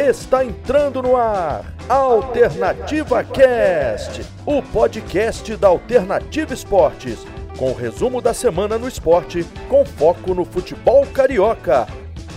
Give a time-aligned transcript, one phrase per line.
[0.00, 1.74] Está entrando no ar.
[1.86, 7.18] Alternativa Cast, o podcast da Alternativa Esportes,
[7.58, 11.86] com o resumo da semana no esporte, com foco no futebol carioca.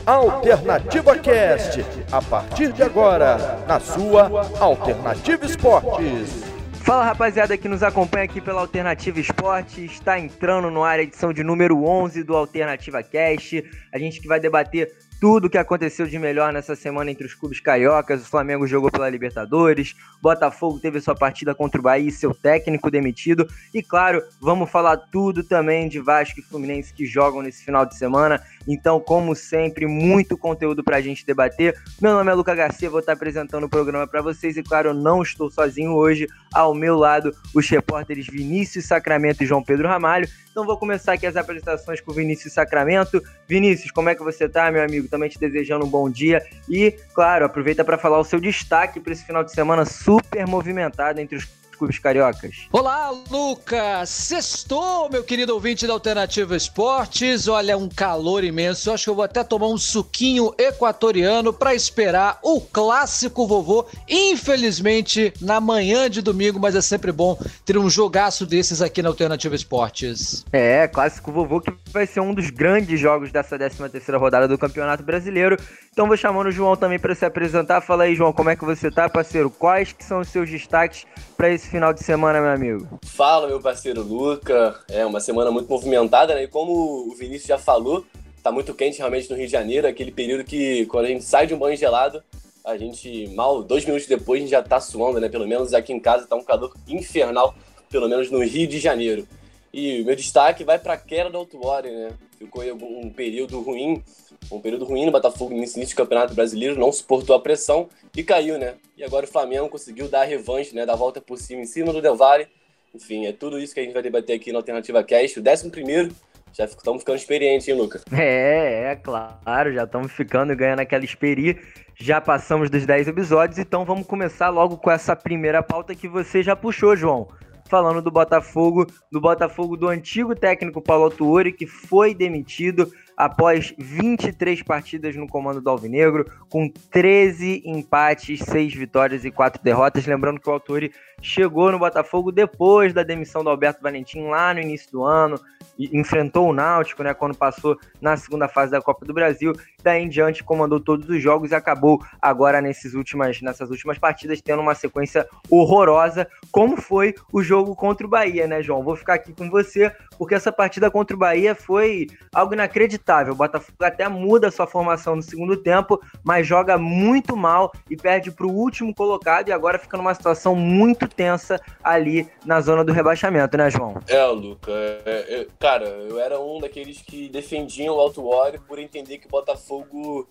[0.05, 6.43] Alternativa Cast, a partir de agora, na sua Alternativa Esportes.
[6.83, 11.31] Fala rapaziada que nos acompanha aqui pela Alternativa Esporte, está entrando no ar a edição
[11.31, 13.63] de número 11 do Alternativa Cast.
[13.93, 17.59] A gente que vai debater tudo que aconteceu de melhor nessa semana entre os clubes
[17.59, 18.21] cariocas.
[18.21, 22.89] O Flamengo jogou pela Libertadores, Botafogo teve sua partida contra o Bahia e seu técnico
[22.89, 23.47] demitido.
[23.73, 27.97] E claro, vamos falar tudo também de Vasco e Fluminense que jogam nesse final de
[27.97, 28.41] semana.
[28.67, 31.75] Então, como sempre, muito conteúdo para a gente debater.
[32.01, 34.55] Meu nome é Luca Garcia, vou estar apresentando o programa para vocês.
[34.55, 36.27] E claro, eu não estou sozinho hoje.
[36.53, 40.27] Ao meu lado, os repórteres Vinícius Sacramento e João Pedro Ramalho.
[40.51, 43.21] Então, vou começar aqui as apresentações com o Vinícius Sacramento.
[43.47, 45.07] Vinícius, como é que você tá, meu amigo?
[45.13, 46.43] Também te desejando um bom dia.
[46.67, 51.21] E, claro, aproveita para falar o seu destaque para esse final de semana super movimentado
[51.21, 51.45] entre os
[51.83, 52.67] clubes cariocas.
[52.71, 54.09] Olá, Lucas!
[54.09, 57.47] Sextou, meu querido ouvinte da Alternativa Esportes.
[57.47, 58.89] Olha, um calor imenso.
[58.89, 63.85] Eu acho que eu vou até tomar um suquinho equatoriano para esperar o clássico vovô.
[64.07, 69.09] Infelizmente, na manhã de domingo, mas é sempre bom ter um jogaço desses aqui na
[69.09, 70.45] Alternativa Esportes.
[70.53, 74.57] É, clássico vovô que vai ser um dos grandes jogos dessa 13 terceira rodada do
[74.57, 75.57] Campeonato Brasileiro.
[75.93, 77.79] Então vou chamando o João também para se apresentar.
[77.79, 79.51] Fala aí, João, como é que você tá, parceiro?
[79.51, 81.05] Quais que são os seus destaques
[81.37, 82.99] para esse final de semana, meu amigo?
[83.05, 84.75] Fala, meu parceiro Luca.
[84.89, 86.45] É uma semana muito movimentada, né?
[86.45, 88.03] E como o Vinícius já falou,
[88.41, 91.45] tá muito quente realmente no Rio de Janeiro, aquele período que quando a gente sai
[91.45, 92.23] de um banho gelado,
[92.65, 95.29] a gente mal dois minutos depois a gente já tá suando, né?
[95.29, 97.53] Pelo menos aqui em casa tá um calor infernal,
[97.91, 99.27] pelo menos no Rio de Janeiro.
[99.73, 102.11] E meu destaque vai para a queda do Autuori, né?
[102.37, 104.03] Ficou um período ruim,
[104.51, 108.23] um período ruim no Botafogo nesse início do Campeonato Brasileiro, não suportou a pressão e
[108.23, 108.75] caiu, né?
[108.95, 110.85] E agora o Flamengo conseguiu dar a revanche, né?
[110.85, 112.47] Dar a volta por cima em cima do Del Valle.
[112.93, 115.39] Enfim, é tudo isso que a gente vai debater aqui na Alternativa Cast.
[115.39, 116.13] O décimo primeiro,
[116.53, 118.03] já estamos ficando experientes, hein, Lucas?
[118.11, 121.59] É, é, claro, já estamos ficando ganhando aquela experi.
[121.95, 126.43] Já passamos dos 10 episódios, então vamos começar logo com essa primeira pauta que você
[126.43, 127.27] já puxou, João
[127.73, 132.87] falando do Botafogo, do Botafogo do antigo técnico Paulo Tuori, que foi demitido
[133.17, 140.05] após 23 partidas no comando do Alvinegro, com 13 empates, 6 vitórias e 4 derrotas.
[140.05, 144.59] Lembrando que o Autori chegou no Botafogo depois da demissão do Alberto Valentim lá no
[144.59, 145.39] início do ano,
[145.77, 149.53] enfrentou o Náutico, né, quando passou na segunda fase da Copa do Brasil.
[149.81, 154.41] Daí em diante comandou todos os jogos e acabou agora nesses últimas, nessas últimas partidas
[154.41, 158.83] tendo uma sequência horrorosa, como foi o jogo contra o Bahia, né, João?
[158.83, 163.33] Vou ficar aqui com você, porque essa partida contra o Bahia foi algo inacreditável.
[163.33, 168.31] O Botafogo até muda sua formação no segundo tempo, mas joga muito mal e perde
[168.31, 172.91] para o último colocado e agora fica numa situação muito tensa ali na zona do
[172.91, 173.95] rebaixamento, né, João?
[174.07, 174.71] É, Luca.
[174.71, 179.27] É, é, cara, eu era um daqueles que defendiam o Alto Warrior por entender que
[179.27, 180.27] o Botafogo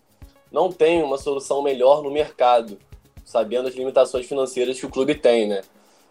[0.51, 2.79] não tem uma solução melhor no mercado,
[3.25, 5.63] sabendo as limitações financeiras que o clube tem, né?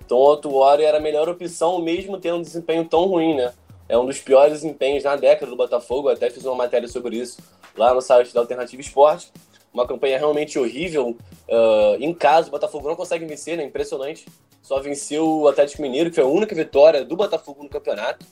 [0.03, 3.53] Então o Alto Warrior era a melhor opção, mesmo tendo um desempenho tão ruim, né?
[3.91, 7.18] É um dos piores desempenhos na década do Botafogo, eu até fiz uma matéria sobre
[7.18, 7.41] isso
[7.75, 9.29] lá no site da Alternativa Esporte.
[9.74, 11.09] Uma campanha realmente horrível.
[11.46, 13.66] Uh, em casa, o Botafogo não consegue vencer, né?
[13.66, 14.25] Impressionante.
[14.62, 18.25] Só venceu o Atlético Mineiro, que foi a única vitória do Botafogo no campeonato.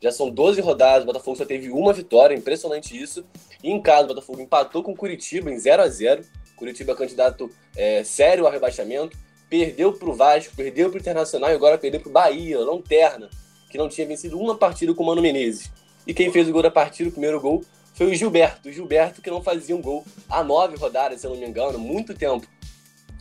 [0.00, 3.22] Já são 12 rodadas, o Botafogo só teve uma vitória, impressionante isso.
[3.62, 6.24] E em casa, o Botafogo empatou com o Curitiba em 0 a 0
[6.56, 9.14] Curitiba é candidato é, sério ao rebaixamento.
[9.50, 13.28] Perdeu para o Vasco, perdeu para o Internacional e agora perdeu para o Bahia, Lanterna,
[13.72, 15.72] que não tinha vencido uma partida com o Mano Menezes.
[16.06, 18.68] E quem fez o gol da partida, o primeiro gol, foi o Gilberto.
[18.68, 21.78] O Gilberto que não fazia um gol há nove rodadas, se eu não me engano,
[21.78, 22.46] muito tempo.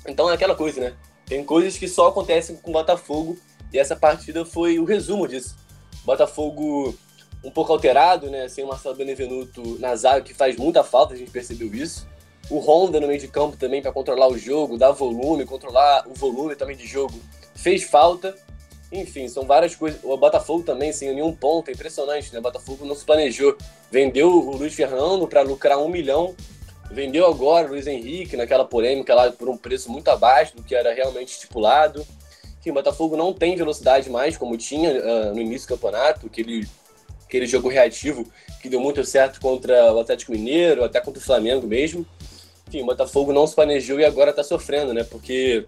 [0.06, 0.94] Então é aquela coisa, né?
[1.26, 3.38] Tem coisas que só acontecem com o Botafogo
[3.72, 5.56] e essa partida foi o resumo disso.
[6.04, 6.94] Botafogo
[7.42, 8.50] um pouco alterado, né?
[8.50, 12.06] Sem o Marcelo Benevenuto na zaga, que faz muita falta, a gente percebeu isso.
[12.50, 16.14] O Honda no meio de campo também para controlar o jogo, dar volume, controlar o
[16.14, 17.18] volume também de jogo,
[17.56, 18.36] fez falta.
[18.92, 20.02] Enfim, são várias coisas.
[20.04, 22.40] O Botafogo também, sem nenhum ponto, é impressionante, né?
[22.40, 23.58] O Botafogo não se planejou.
[23.90, 26.36] Vendeu o Luiz Fernando para lucrar um milhão.
[26.92, 30.76] Vendeu agora o Luiz Henrique naquela polêmica lá por um preço muito abaixo do que
[30.76, 32.06] era realmente estipulado.
[32.60, 36.68] Enfim, o Botafogo não tem velocidade mais, como tinha uh, no início do campeonato, aquele,
[37.26, 38.28] aquele jogo reativo
[38.62, 42.06] que deu muito certo contra o Atlético Mineiro, até contra o Flamengo mesmo.
[42.68, 45.04] Enfim, o Botafogo não se planejou e agora está sofrendo, né?
[45.04, 45.66] Porque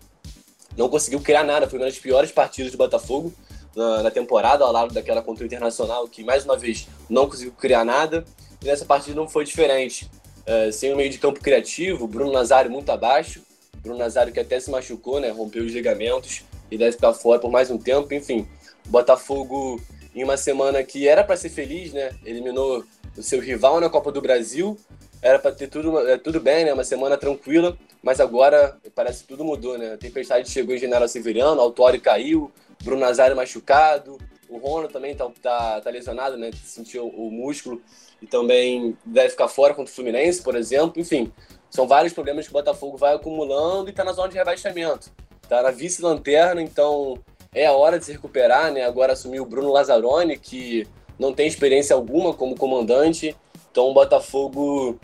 [0.78, 1.68] não conseguiu criar nada.
[1.68, 3.34] Foi uma das piores partidas do Botafogo
[3.76, 7.54] na, na, temporada, ao lado daquela contra o Internacional, que mais uma vez não conseguiu
[7.54, 8.24] criar nada.
[8.62, 10.10] E nessa partida não foi diferente.
[10.46, 13.42] é, sem um meio de campo criativo, Bruno Nazário muito abaixo,
[13.82, 17.52] Bruno Nazário que até se machucou, né, rompeu os ligamentos e deve ficar fora por
[17.52, 18.48] mais um tempo, enfim.
[18.86, 19.82] Botafogo
[20.16, 22.84] em uma semana que era para ser feliz, né, eliminou
[23.18, 24.78] o seu rival na Copa do Brasil,
[25.22, 29.30] era para ter tudo, é, tudo bem, né, uma semana tranquila, mas agora parece que
[29.30, 32.52] tudo mudou, né, a Tempestade chegou em General Severiano, o Autori caiu,
[32.84, 34.18] Bruno Nazário machucado,
[34.54, 36.52] o Rono também tá, tá, tá lesionado, né?
[36.64, 37.82] Sentiu o músculo
[38.22, 41.02] e também deve ficar fora contra o Fluminense, por exemplo.
[41.02, 41.34] Enfim,
[41.72, 45.12] são vários problemas que o Botafogo vai acumulando e está na zona de rebaixamento.
[45.42, 47.18] Está na vice-lanterna, então
[47.54, 48.84] é a hora de se recuperar, né?
[48.84, 53.36] Agora assumiu o Bruno Lazzaroni, que não tem experiência alguma como comandante.
[53.72, 55.00] Então o Botafogo,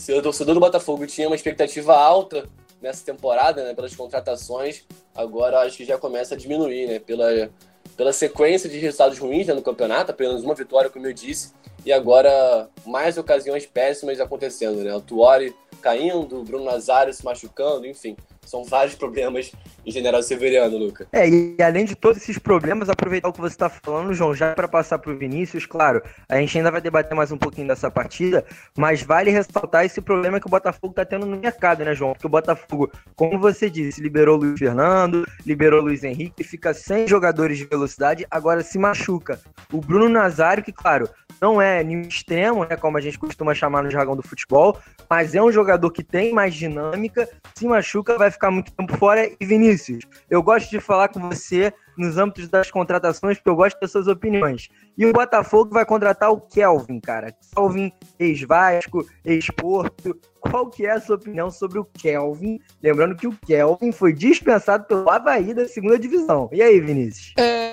[0.00, 2.48] se o torcedor do Botafogo tinha uma expectativa alta
[2.80, 7.50] nessa temporada, né, pelas contratações, agora acho que já começa a diminuir, né, pela,
[7.98, 11.52] pela sequência de resultados ruins né, no campeonato, apenas uma vitória, como eu disse,
[11.84, 14.94] e agora mais ocasiões péssimas acontecendo, né?
[14.94, 18.16] O Tuori caindo, o Bruno Nazário se machucando, enfim.
[18.50, 19.52] São vários problemas
[19.86, 21.06] em General Severiano, Luca.
[21.12, 24.52] É, e além de todos esses problemas, aproveitar o que você está falando, João, já
[24.56, 27.88] para passar para o Vinícius, claro, a gente ainda vai debater mais um pouquinho dessa
[27.88, 28.44] partida,
[28.76, 32.12] mas vale ressaltar esse problema que o Botafogo está tendo no mercado, né, João?
[32.12, 36.74] Porque o Botafogo, como você disse, liberou o Luiz Fernando, liberou o Luiz Henrique, fica
[36.74, 39.38] sem jogadores de velocidade, agora se machuca.
[39.72, 41.08] O Bruno Nazário, que, claro,
[41.40, 44.78] não é nenhum extremo, né, como a gente costuma chamar no jargão do futebol,
[45.08, 49.30] mas é um jogador que tem mais dinâmica, se machuca, vai ficar muito tempo fora.
[49.40, 53.78] E Vinícius, eu gosto de falar com você nos âmbitos das contratações, porque eu gosto
[53.80, 54.68] das suas opiniões.
[54.96, 57.34] E o Botafogo vai contratar o Kelvin, cara.
[57.54, 60.18] Kelvin, ex-Vasco, ex-Porto.
[60.40, 62.60] Qual que é a sua opinião sobre o Kelvin?
[62.82, 66.48] Lembrando que o Kelvin foi dispensado pelo Havaí da segunda divisão.
[66.52, 67.34] E aí, Vinícius?
[67.36, 67.70] É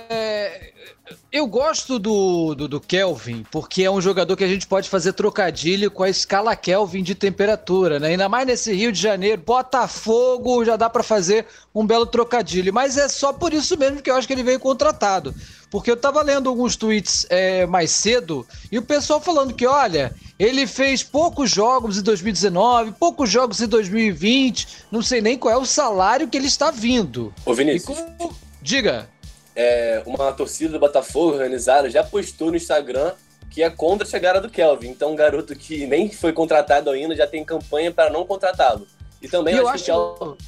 [1.31, 5.13] eu gosto do, do, do, Kelvin, porque é um jogador que a gente pode fazer
[5.13, 8.09] trocadilho com a escala Kelvin de temperatura, né?
[8.09, 12.73] Ainda mais nesse Rio de Janeiro, Botafogo, já dá para fazer um belo trocadilho.
[12.73, 15.33] Mas é só por isso mesmo que eu acho que ele veio contratado.
[15.69, 20.13] Porque eu tava lendo alguns tweets é, mais cedo e o pessoal falando que, olha,
[20.39, 25.57] ele fez poucos jogos em 2019, poucos jogos em 2020, não sei nem qual é
[25.57, 27.33] o salário que ele está vindo.
[27.45, 27.97] Ô, Vinícius.
[27.97, 28.35] Como...
[28.61, 29.07] Diga
[29.57, 33.13] é, uma torcida do Botafogo organizada já postou no Instagram
[33.49, 34.89] que é contra a chegada do Kelvin.
[34.89, 38.85] Então, um garoto que nem foi contratado ainda já tem campanha para não contratá-lo.
[39.21, 39.91] E também eu acho, que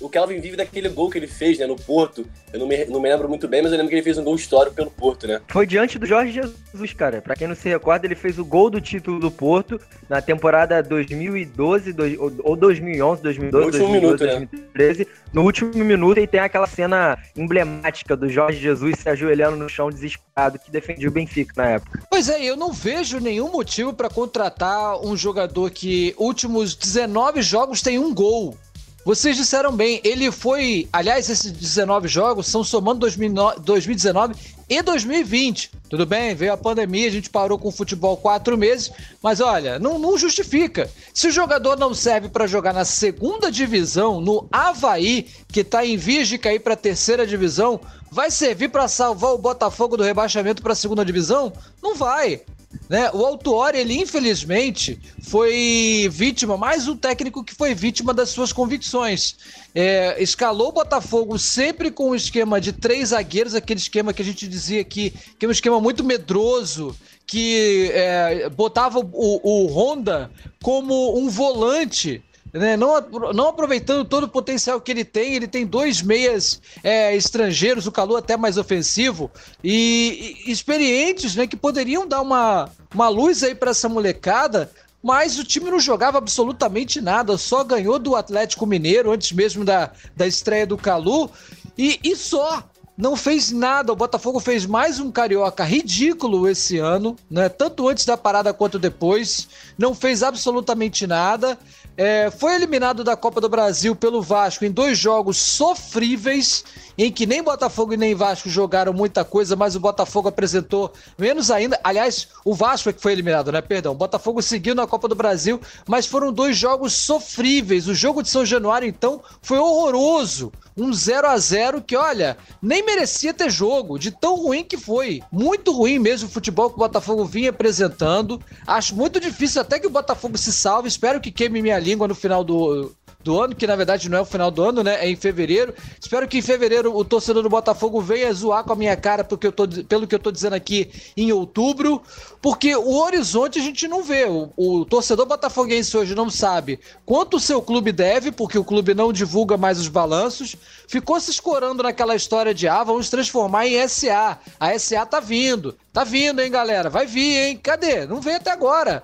[0.03, 2.25] o Kelvin vive daquele gol que ele fez, né, no Porto.
[2.53, 4.23] Eu não me, não me lembro muito bem, mas eu lembro que ele fez um
[4.23, 5.41] gol histórico pelo Porto, né?
[5.47, 7.21] Foi diante do Jorge Jesus, cara.
[7.21, 10.83] Pra quem não se recorda, ele fez o gol do título do Porto na temporada
[10.83, 11.95] 2012
[12.43, 14.99] ou 2011, 2012, no 2012, minuto, 2013.
[14.99, 15.05] Né?
[15.31, 19.89] No último minuto, e tem aquela cena emblemática do Jorge Jesus se ajoelhando no chão
[19.89, 22.03] desesperado que defendia o Benfica na época.
[22.09, 27.81] Pois é, eu não vejo nenhum motivo para contratar um jogador que últimos 19 jogos
[27.81, 28.57] tem um gol.
[29.05, 30.87] Vocês disseram bem, ele foi.
[30.91, 34.35] Aliás, esses 19 jogos são somando 2019
[34.69, 35.71] e 2020.
[35.89, 39.79] Tudo bem, veio a pandemia, a gente parou com o futebol quatro meses, mas olha,
[39.79, 40.89] não, não justifica.
[41.13, 45.97] Se o jogador não serve para jogar na segunda divisão, no Havaí, que está em
[45.97, 47.81] vias de cair para a terceira divisão,
[48.11, 51.51] vai servir para salvar o Botafogo do rebaixamento para a segunda divisão?
[51.81, 52.41] Não vai.
[52.89, 53.11] Né?
[53.13, 59.35] O Autuori, ele infelizmente foi vítima, mais um técnico que foi vítima das suas convicções.
[59.75, 64.25] É, escalou o Botafogo sempre com o esquema de três zagueiros, aquele esquema que a
[64.25, 66.95] gente dizia que, que é um esquema muito medroso,
[67.27, 69.07] que é, botava o,
[69.43, 70.31] o Honda
[70.63, 72.75] como um volante né?
[72.75, 72.99] Não,
[73.33, 77.91] não aproveitando todo o potencial que ele tem, ele tem dois meias é, estrangeiros, o
[77.91, 79.29] calor até mais ofensivo
[79.63, 81.47] e, e, experientes, né?
[81.47, 84.69] Que poderiam dar uma, uma luz aí para essa molecada,
[85.01, 89.91] mas o time não jogava absolutamente nada, só ganhou do Atlético Mineiro antes mesmo da,
[90.15, 91.29] da estreia do Calu
[91.77, 92.63] e, e só.
[92.97, 93.93] Não fez nada.
[93.93, 97.47] O Botafogo fez mais um carioca ridículo esse ano, né?
[97.47, 99.47] Tanto antes da parada quanto depois.
[99.77, 101.57] Não fez absolutamente nada.
[102.01, 106.63] É, foi eliminado da Copa do Brasil pelo Vasco em dois jogos sofríveis,
[107.05, 111.49] em que nem Botafogo e nem Vasco jogaram muita coisa, mas o Botafogo apresentou menos
[111.49, 111.79] ainda.
[111.81, 113.61] Aliás, o Vasco é que foi eliminado, né?
[113.61, 113.93] Perdão.
[113.93, 117.87] O Botafogo seguiu na Copa do Brasil, mas foram dois jogos sofríveis.
[117.87, 120.51] O jogo de São Januário, então, foi horroroso.
[120.75, 125.21] Um 0 a 0 que, olha, nem merecia ter jogo, de tão ruim que foi.
[125.31, 128.41] Muito ruim mesmo o futebol que o Botafogo vinha apresentando.
[128.67, 130.89] Acho muito difícil até que o Botafogo se salve.
[130.89, 132.93] Espero que queime minha língua no final do,
[133.29, 135.05] do ano, que na verdade não é o final do ano, né?
[135.05, 135.71] É em fevereiro.
[136.01, 139.45] Espero que em fevereiro o torcedor do Botafogo venha zoar com a minha cara porque
[139.45, 142.01] eu tô, pelo que eu tô dizendo aqui em outubro,
[142.41, 144.25] porque o horizonte a gente não vê.
[144.25, 148.95] O, o torcedor botafoguense hoje não sabe quanto o seu clube deve, porque o clube
[148.95, 150.55] não divulga mais os balanços.
[150.87, 154.39] Ficou se escorando naquela história de ah, vamos transformar em SA.
[154.59, 155.77] A SA tá vindo.
[155.93, 156.89] Tá vindo, hein, galera?
[156.89, 157.59] Vai vir, hein?
[157.61, 158.07] Cadê?
[158.07, 159.03] Não veio até agora.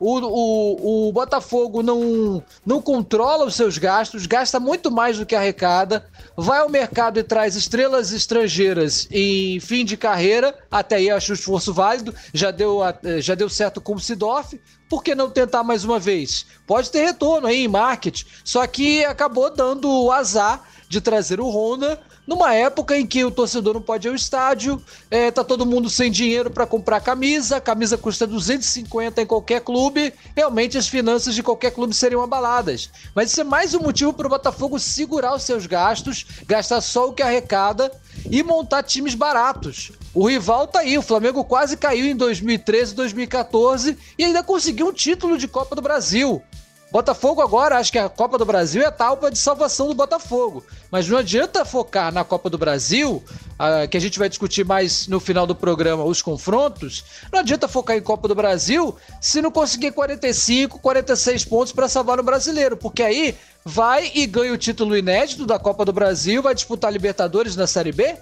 [0.00, 5.36] O, o, o Botafogo não, não controla os seus gastos, gasta muito mais do que
[5.36, 11.32] arrecada, vai ao mercado e traz estrelas estrangeiras em fim de carreira, até aí acho
[11.32, 12.80] o esforço válido, já deu,
[13.18, 16.46] já deu certo com o Sidorf, por que não tentar mais uma vez?
[16.66, 21.48] Pode ter retorno aí em marketing, só que acabou dando o azar de trazer o
[21.50, 22.00] Honda
[22.30, 25.90] numa época em que o torcedor não pode ir ao estádio, é, tá todo mundo
[25.90, 31.34] sem dinheiro para comprar camisa, a camisa custa 250 em qualquer clube, realmente as finanças
[31.34, 32.88] de qualquer clube seriam abaladas.
[33.16, 37.08] Mas isso é mais um motivo para o Botafogo segurar os seus gastos, gastar só
[37.08, 37.90] o que arrecada
[38.30, 39.90] e montar times baratos.
[40.14, 44.92] O rival tá aí, o Flamengo quase caiu em 2013, 2014 e ainda conseguiu um
[44.92, 46.40] título de Copa do Brasil.
[46.90, 50.64] Botafogo agora, acho que a Copa do Brasil é a talpa de salvação do Botafogo.
[50.90, 55.06] Mas não adianta focar na Copa do Brasil, uh, que a gente vai discutir mais
[55.06, 57.04] no final do programa os confrontos.
[57.32, 62.16] Não adianta focar em Copa do Brasil se não conseguir 45, 46 pontos para salvar
[62.16, 66.56] no brasileiro, porque aí vai e ganha o título inédito da Copa do Brasil, vai
[66.56, 68.16] disputar Libertadores na Série B.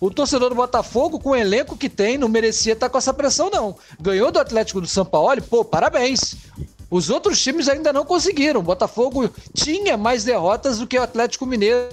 [0.00, 3.48] O torcedor do Botafogo, com o elenco que tem, não merecia estar com essa pressão,
[3.48, 3.76] não.
[4.00, 6.36] Ganhou do Atlético do São Paulo, pô, parabéns.
[6.90, 8.60] Os outros times ainda não conseguiram.
[8.60, 11.90] O Botafogo tinha mais derrotas do que o Atlético Mineiro.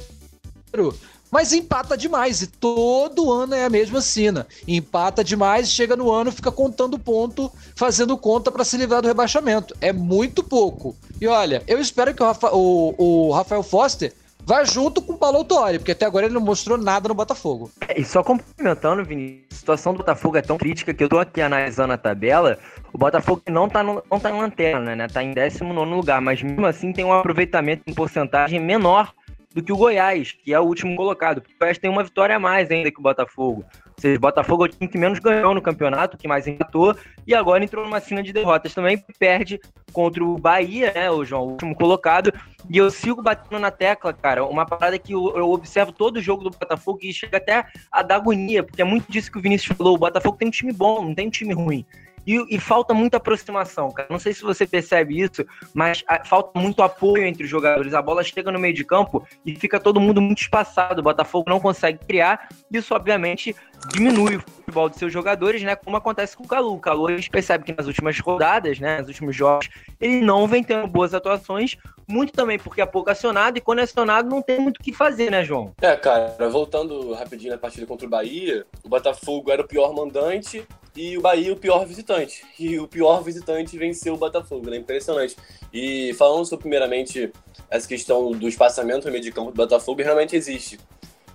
[1.32, 4.46] Mas empata demais e todo ano é a mesma cena.
[4.68, 9.76] Empata demais, chega no ano, fica contando ponto, fazendo conta para se livrar do rebaixamento.
[9.82, 10.96] É muito pouco.
[11.20, 14.14] E olha, eu espero que o, Rafa, o, o Rafael Foster
[14.46, 17.72] vá junto com o Autori, porque até agora ele não mostrou nada no Botafogo.
[17.88, 21.20] É, e só complementando, Vini, a situação do Botafogo é tão crítica que eu tô
[21.20, 22.58] aqui analisando a tabela.
[22.94, 25.08] O Botafogo não tá, no, não tá em lanterna, né?
[25.08, 29.14] Tá em 19 lugar, mas mesmo assim tem um aproveitamento em porcentagem menor
[29.54, 31.38] do que o Goiás, que é o último colocado.
[31.38, 33.64] O Goiás tem uma vitória a mais ainda que o Botafogo.
[33.98, 36.96] Seja, o Botafogo é o time que menos ganhou no campeonato, que mais empatou,
[37.26, 39.60] e agora entrou numa cena de derrotas também, perde
[39.92, 42.34] contra o Bahia, né, o João, o último colocado,
[42.70, 46.22] e eu sigo batendo na tecla, cara, uma parada que eu, eu observo todo o
[46.22, 49.42] jogo do Botafogo e chega até a dar agonia, porque é muito disso que o
[49.42, 51.86] Vinícius falou, o Botafogo tem um time bom, não tem um time ruim.
[52.26, 54.08] E, e, falta muita aproximação, cara.
[54.10, 57.94] Não sei se você percebe isso, mas a, falta muito apoio entre os jogadores.
[57.94, 61.02] A bola chega no meio de campo e fica todo mundo muito espaçado.
[61.02, 62.48] O Botafogo não consegue criar.
[62.72, 63.56] Isso, obviamente,
[63.90, 65.76] diminui o futebol de seus jogadores, né?
[65.76, 66.76] Como acontece com o Calu.
[66.76, 69.00] O Calu, a gente percebe que nas últimas rodadas, né?
[69.00, 71.78] Nos últimos jogos, ele não vem tendo boas atuações.
[72.08, 73.58] Muito também porque é pouco acionado.
[73.58, 75.74] E quando é acionado, não tem muito o que fazer, né, João?
[75.82, 76.36] É, cara.
[76.50, 81.22] Voltando rapidinho na partida contra o Bahia, o Botafogo era o pior mandante e o
[81.22, 82.46] Bahia o pior visitante.
[82.60, 84.78] E o pior visitante venceu o Botafogo, né?
[84.78, 85.36] Impressionante.
[85.74, 87.32] E falando sobre, primeiramente,
[87.70, 90.80] essa questão do espaçamento no meio de campo do Botafogo, realmente existe.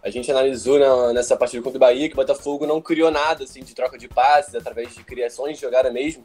[0.02, 3.44] A gente analisou na, nessa partida contra o Bahia que o Botafogo não criou nada
[3.44, 6.24] assim, de troca de passes, através de criações de jogada mesmo,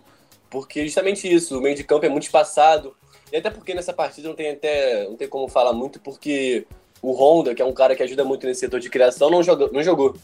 [0.50, 2.96] porque justamente isso, o meio de campo é muito espaçado.
[3.32, 6.68] E até porque nessa partida não tem até não tem como falar muito, porque
[7.02, 9.70] o Honda, que é um cara que ajuda muito nesse setor de criação, não, joga,
[9.72, 10.16] não jogou.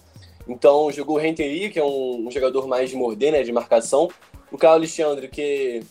[0.50, 4.10] Então jogou o Renteria, que é um, um, jogador mais de morder, né, de marcação.
[4.51, 5.84] O Carlos Alexandre, que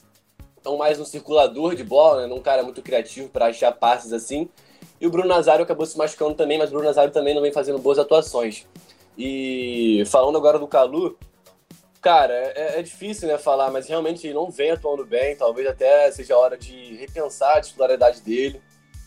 [0.67, 4.49] é mais um circulador de bola, né, um cara muito criativo para achar passes assim.
[5.01, 7.53] E o Bruno Nazário acabou se machucando também, mas o Bruno Nazário também não vem
[7.53, 8.67] fazendo boas atuações.
[9.17, 11.17] E falando agora do Calu,
[12.01, 15.37] cara, é, é difícil né, falar, mas realmente ele não vem atuando bem.
[15.37, 18.61] Talvez até seja a hora de repensar a titularidade dele.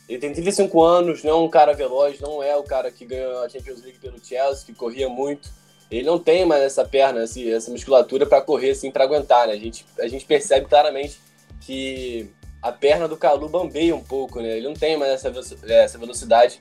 [0.08, 3.43] Ele tem 35 anos, não é um cara veloz, não é o cara que ganhou
[3.43, 5.50] a Champions League pelo Chelsea, que corria muito.
[5.89, 9.53] Ele não tem mais essa perna, essa musculatura para correr, assim, para aguentar, né?
[9.53, 11.20] A gente, a gente percebe claramente
[11.62, 12.29] que
[12.62, 14.58] a perna do Calu bambeia um pouco, né?
[14.58, 16.60] Ele não tem mais essa, essa velocidade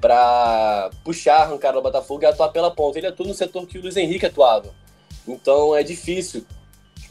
[0.00, 2.98] para puxar, arrancar o Botafogo e atuar pela ponta.
[2.98, 4.74] Ele atua no setor que o Luiz Henrique atuava.
[5.26, 6.44] Então é difícil.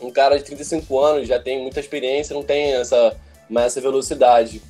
[0.01, 3.15] Um cara de 35 anos já tem muita experiência, não tem essa,
[3.49, 4.61] mais essa velocidade.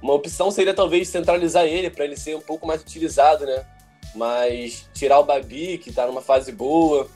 [0.00, 3.66] Uma opção seria talvez centralizar ele para ele ser um pouco mais utilizado, né?
[4.14, 7.08] Mas tirar o Babi, que está numa fase boa,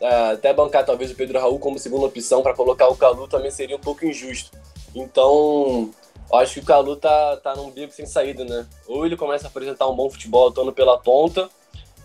[0.00, 3.50] é, até bancar talvez o Pedro Raul como segunda opção para colocar o Calu também
[3.50, 4.56] seria um pouco injusto.
[4.94, 5.90] Então,
[6.32, 8.66] acho que o Calu tá, tá num bico sem saída, né?
[8.86, 11.48] Ou ele começa a apresentar um bom futebol atuando pela ponta,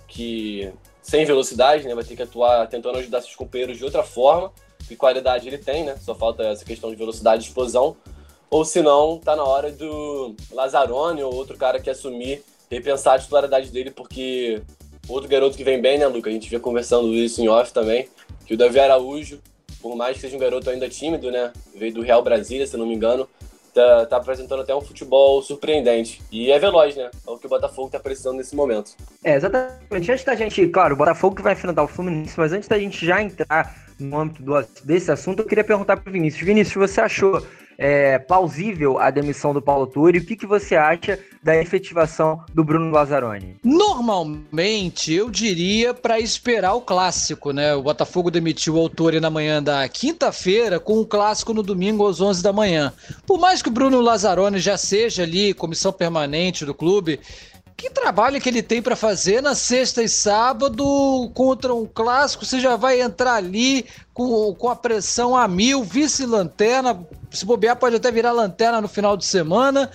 [0.07, 0.71] que
[1.01, 1.95] sem velocidade, né?
[1.95, 4.51] Vai ter que atuar tentando ajudar seus companheiros de outra forma,
[4.87, 5.97] que qualidade ele tem, né?
[6.01, 7.97] Só falta essa questão de velocidade e explosão
[8.49, 13.19] ou se não, tá na hora do Lazzaroni ou outro cara que assumir, repensar a
[13.19, 14.61] titularidade dele, porque
[15.07, 16.29] outro garoto que vem bem, né, Luca?
[16.29, 18.07] A gente via conversando isso em off também,
[18.45, 19.39] que o Davi Araújo,
[19.81, 22.85] por mais que seja um garoto ainda tímido, né, veio do Real Brasília, se não
[22.85, 23.27] me engano,
[23.73, 26.21] tá, tá, apresentando até um futebol surpreendente.
[26.31, 27.09] E é veloz, né?
[27.27, 28.91] É o que o Botafogo tá precisando nesse momento.
[29.23, 30.11] É, exatamente.
[30.11, 33.05] Antes da gente, claro, o Botafogo que vai enfrentar o Fluminense, mas antes da gente
[33.05, 34.53] já entrar no âmbito do,
[34.83, 36.43] desse assunto, eu queria perguntar pro Vinícius.
[36.43, 37.45] Vinícius, você achou
[37.79, 40.19] é, plausível a demissão do Paulo Tuori?
[40.19, 43.55] O que, que você acha da efetivação do Bruno Lazzaroni?
[43.63, 47.73] Normalmente, eu diria para esperar o clássico, né?
[47.73, 52.19] O Botafogo demitiu o Autori na manhã da quinta-feira, com o clássico no domingo às
[52.19, 52.91] 11 da manhã.
[53.25, 57.21] Por mais que o Bruno Lazzaroni já seja ali comissão permanente do clube,
[57.79, 62.45] que trabalho que ele tem para fazer na sexta e sábado contra um clássico?
[62.45, 66.99] Você já vai entrar ali com, com a pressão a mil, vice-lanterna,
[67.31, 69.89] se bobear pode até virar lanterna no final de semana.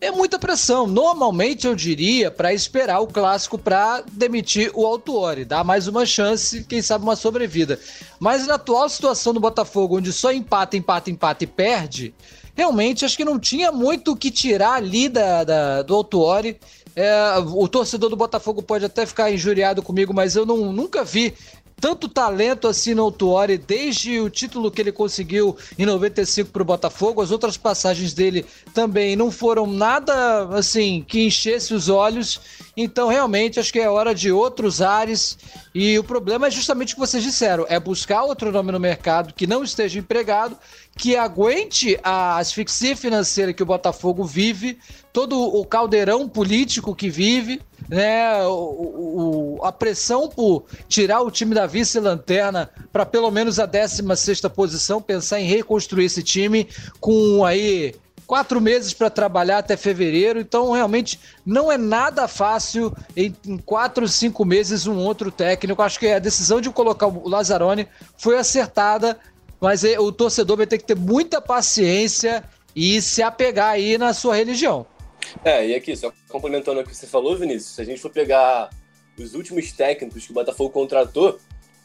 [0.00, 0.86] É muita pressão.
[0.86, 6.64] Normalmente eu diria para esperar o clássico para demitir o Autuori, dar mais uma chance,
[6.64, 7.78] quem sabe uma sobrevida.
[8.18, 12.14] Mas na atual situação do Botafogo, onde só empata, empata, empata e perde,
[12.54, 16.58] realmente acho que não tinha muito o que tirar ali da, da do Autuori.
[16.96, 21.34] É, o torcedor do Botafogo pode até ficar injuriado comigo, mas eu não, nunca vi
[21.78, 26.64] tanto talento assim no Autuori, desde o título que ele conseguiu em 95 para o
[26.64, 27.20] Botafogo.
[27.20, 32.40] As outras passagens dele também não foram nada assim que enchesse os olhos.
[32.76, 35.38] Então, realmente, acho que é hora de outros ares.
[35.74, 39.34] E o problema é justamente o que vocês disseram: é buscar outro nome no mercado
[39.34, 40.56] que não esteja empregado
[40.96, 44.78] que aguente a asfixia financeira que o Botafogo vive,
[45.12, 51.54] todo o caldeirão político que vive, né, o, o, a pressão por tirar o time
[51.54, 56.66] da vice-lanterna para pelo menos a 16 posição, pensar em reconstruir esse time
[56.98, 57.94] com aí
[58.26, 64.08] quatro meses para trabalhar até fevereiro, então realmente não é nada fácil em, em quatro,
[64.08, 65.82] cinco meses um outro técnico.
[65.82, 67.86] Acho que a decisão de colocar o Lazzaroni
[68.16, 69.16] foi acertada
[69.60, 72.44] mas é, o torcedor vai ter que ter muita paciência
[72.74, 74.86] e se apegar aí na sua religião.
[75.44, 78.70] É, e aqui, só complementando o que você falou, Vinícius, se a gente for pegar
[79.18, 81.38] os últimos técnicos que o Botafogo contratou,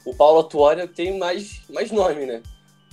[0.05, 2.41] o Paulo Atuória tem mais, mais nome, né?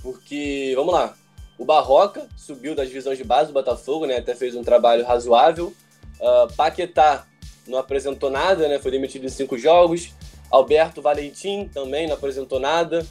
[0.03, 1.17] Porque, vamos lá,
[1.59, 4.19] o Barroca subiu das divisões de base do Botafogo, né?
[4.19, 5.75] Até fez um trabalho razoável.
[6.21, 7.27] Uh, Paquetá
[7.67, 8.79] não apresentou nada, né?
[8.79, 10.15] Foi demitido em cinco jogos.
[10.51, 13.05] Alberto Valentim também não apresentou nada.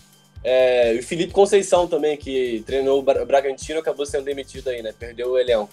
[0.44, 4.94] É, o Felipe Conceição também, que treinou o Bragantino, acabou sendo demitido aí, né?
[4.98, 5.70] Perdeu o elenco.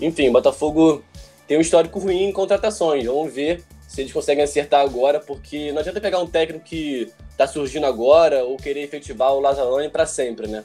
[0.00, 1.02] Enfim, o Botafogo
[1.46, 3.04] tem um histórico ruim em contratações.
[3.06, 7.46] Vamos ver se eles conseguem acertar agora, porque não adianta pegar um técnico que tá
[7.46, 10.64] surgindo agora ou querer efetivar o Lazzaroni para sempre, né?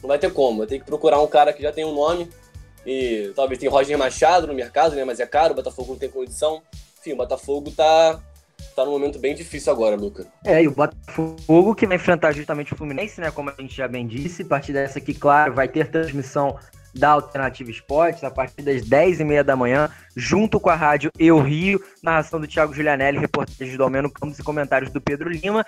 [0.00, 0.66] Não vai ter como.
[0.66, 2.28] Ter que procurar um cara que já tem um nome.
[2.84, 5.04] E talvez tem Roger Machado no mercado, né?
[5.04, 6.62] Mas é caro, o Botafogo não tem condição.
[6.98, 8.20] Enfim, o Botafogo tá
[8.74, 10.26] tá num momento bem difícil agora, Luca.
[10.44, 13.30] É, e o Botafogo que vai enfrentar justamente o Fluminense, né?
[13.30, 16.58] Como a gente já bem disse, a partir dessa aqui, claro, vai ter transmissão
[16.94, 21.82] da Alternativa Esportes a partir das 10h30 da manhã, junto com a rádio Eu Rio,
[22.02, 25.64] narração do Thiago Giulianelli, reportagem do Almeno Campos e comentários do Pedro Lima.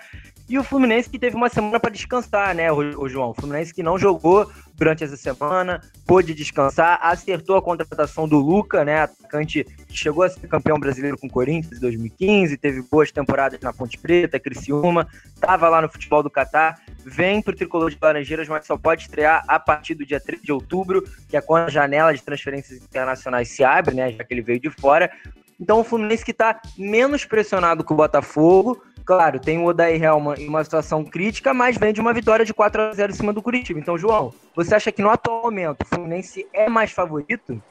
[0.47, 3.31] E o Fluminense que teve uma semana para descansar, né, o João?
[3.31, 8.83] O Fluminense que não jogou durante essa semana, pôde descansar, acertou a contratação do Luca,
[8.83, 13.11] né, atacante que chegou a ser campeão brasileiro com o Corinthians em 2015, teve boas
[13.11, 17.89] temporadas na Ponte Preta, Criciúma, estava lá no futebol do Catar, vem para o Tricolor
[17.89, 21.41] de Laranjeiras, mas só pode estrear a partir do dia 3 de outubro, que é
[21.41, 25.11] quando a janela de transferências internacionais se abre, né, já que ele veio de fora.
[25.59, 30.35] Então o Fluminense que está menos pressionado que o Botafogo, Claro, tem o Odair Helman
[30.39, 33.31] em uma situação crítica, mas vem de uma vitória de 4 a 0 em cima
[33.31, 33.79] do Curitiba.
[33.79, 37.61] Então, João, você acha que no atual momento o Fluminense é mais favorito?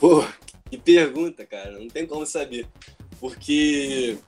[0.00, 0.24] Pô,
[0.68, 1.78] que pergunta, cara.
[1.78, 2.66] Não tem como saber.
[3.20, 4.18] Porque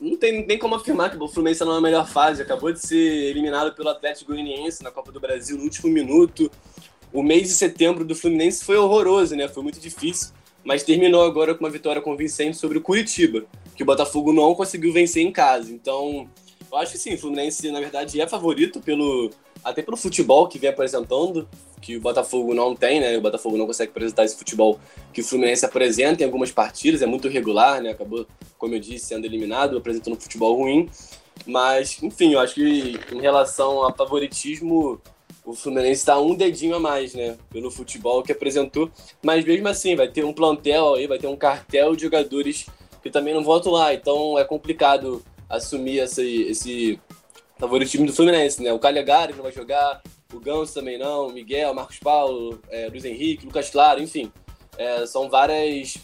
[0.00, 2.42] não tem nem como afirmar que o Fluminense está numa melhor fase.
[2.42, 6.50] Acabou de ser eliminado pelo Atlético Goianiense na Copa do Brasil no último minuto.
[7.12, 9.46] O mês de setembro do Fluminense foi horroroso, né?
[9.46, 10.32] Foi muito difícil
[10.64, 13.44] mas terminou agora com uma vitória convincente sobre o Curitiba,
[13.74, 15.72] que o Botafogo não conseguiu vencer em casa.
[15.72, 16.28] Então,
[16.70, 19.30] eu acho que sim, o Fluminense, na verdade, é favorito pelo
[19.62, 21.48] até pelo futebol que vem apresentando,
[21.80, 23.16] que o Botafogo não tem, né?
[23.16, 24.78] O Botafogo não consegue apresentar esse futebol
[25.12, 27.90] que o Fluminense apresenta em algumas partidas, é muito irregular, né?
[27.90, 28.26] Acabou,
[28.58, 30.88] como eu disse, sendo eliminado, apresentando um futebol ruim.
[31.46, 35.00] Mas, enfim, eu acho que em relação a favoritismo,
[35.44, 37.36] o Fluminense está um dedinho a mais, né?
[37.50, 38.90] Pelo futebol que apresentou.
[39.22, 42.66] Mas mesmo assim, vai ter um plantel aí, vai ter um cartel de jogadores
[43.02, 43.92] que também não voltam lá.
[43.94, 47.00] Então é complicado assumir esse, esse
[47.58, 48.72] favoritismo do Fluminense, né?
[48.72, 53.46] O Calegari não vai jogar, o Ganso também não, Miguel, Marcos Paulo, é, Luiz Henrique,
[53.46, 54.32] Lucas Claro, enfim.
[54.78, 55.96] É, são várias.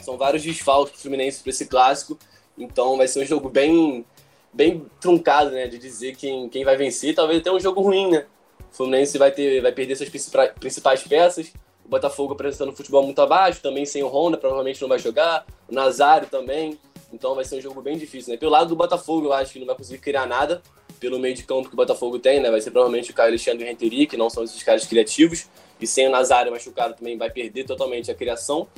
[0.00, 2.18] São vários desfalques do Fluminense para esse clássico.
[2.56, 4.04] Então vai ser um jogo bem,
[4.52, 5.66] bem truncado, né?
[5.66, 7.14] De dizer quem, quem vai vencer.
[7.14, 8.26] Talvez até um jogo ruim, né?
[8.72, 11.52] O Fluminense vai, ter, vai perder suas principais peças.
[11.84, 15.44] O Botafogo apresentando futebol muito abaixo, também sem o Honda, provavelmente não vai jogar.
[15.68, 16.78] O Nazário também.
[17.12, 18.38] Então vai ser um jogo bem difícil, né?
[18.38, 20.62] Pelo lado do Botafogo, eu acho que não vai conseguir criar nada
[21.00, 22.50] pelo meio de campo que o Botafogo tem, né?
[22.50, 25.48] Vai ser provavelmente o Caio Alexandre e o que não são esses caras criativos.
[25.80, 28.68] E sem o Nazário machucado também vai perder totalmente a criação.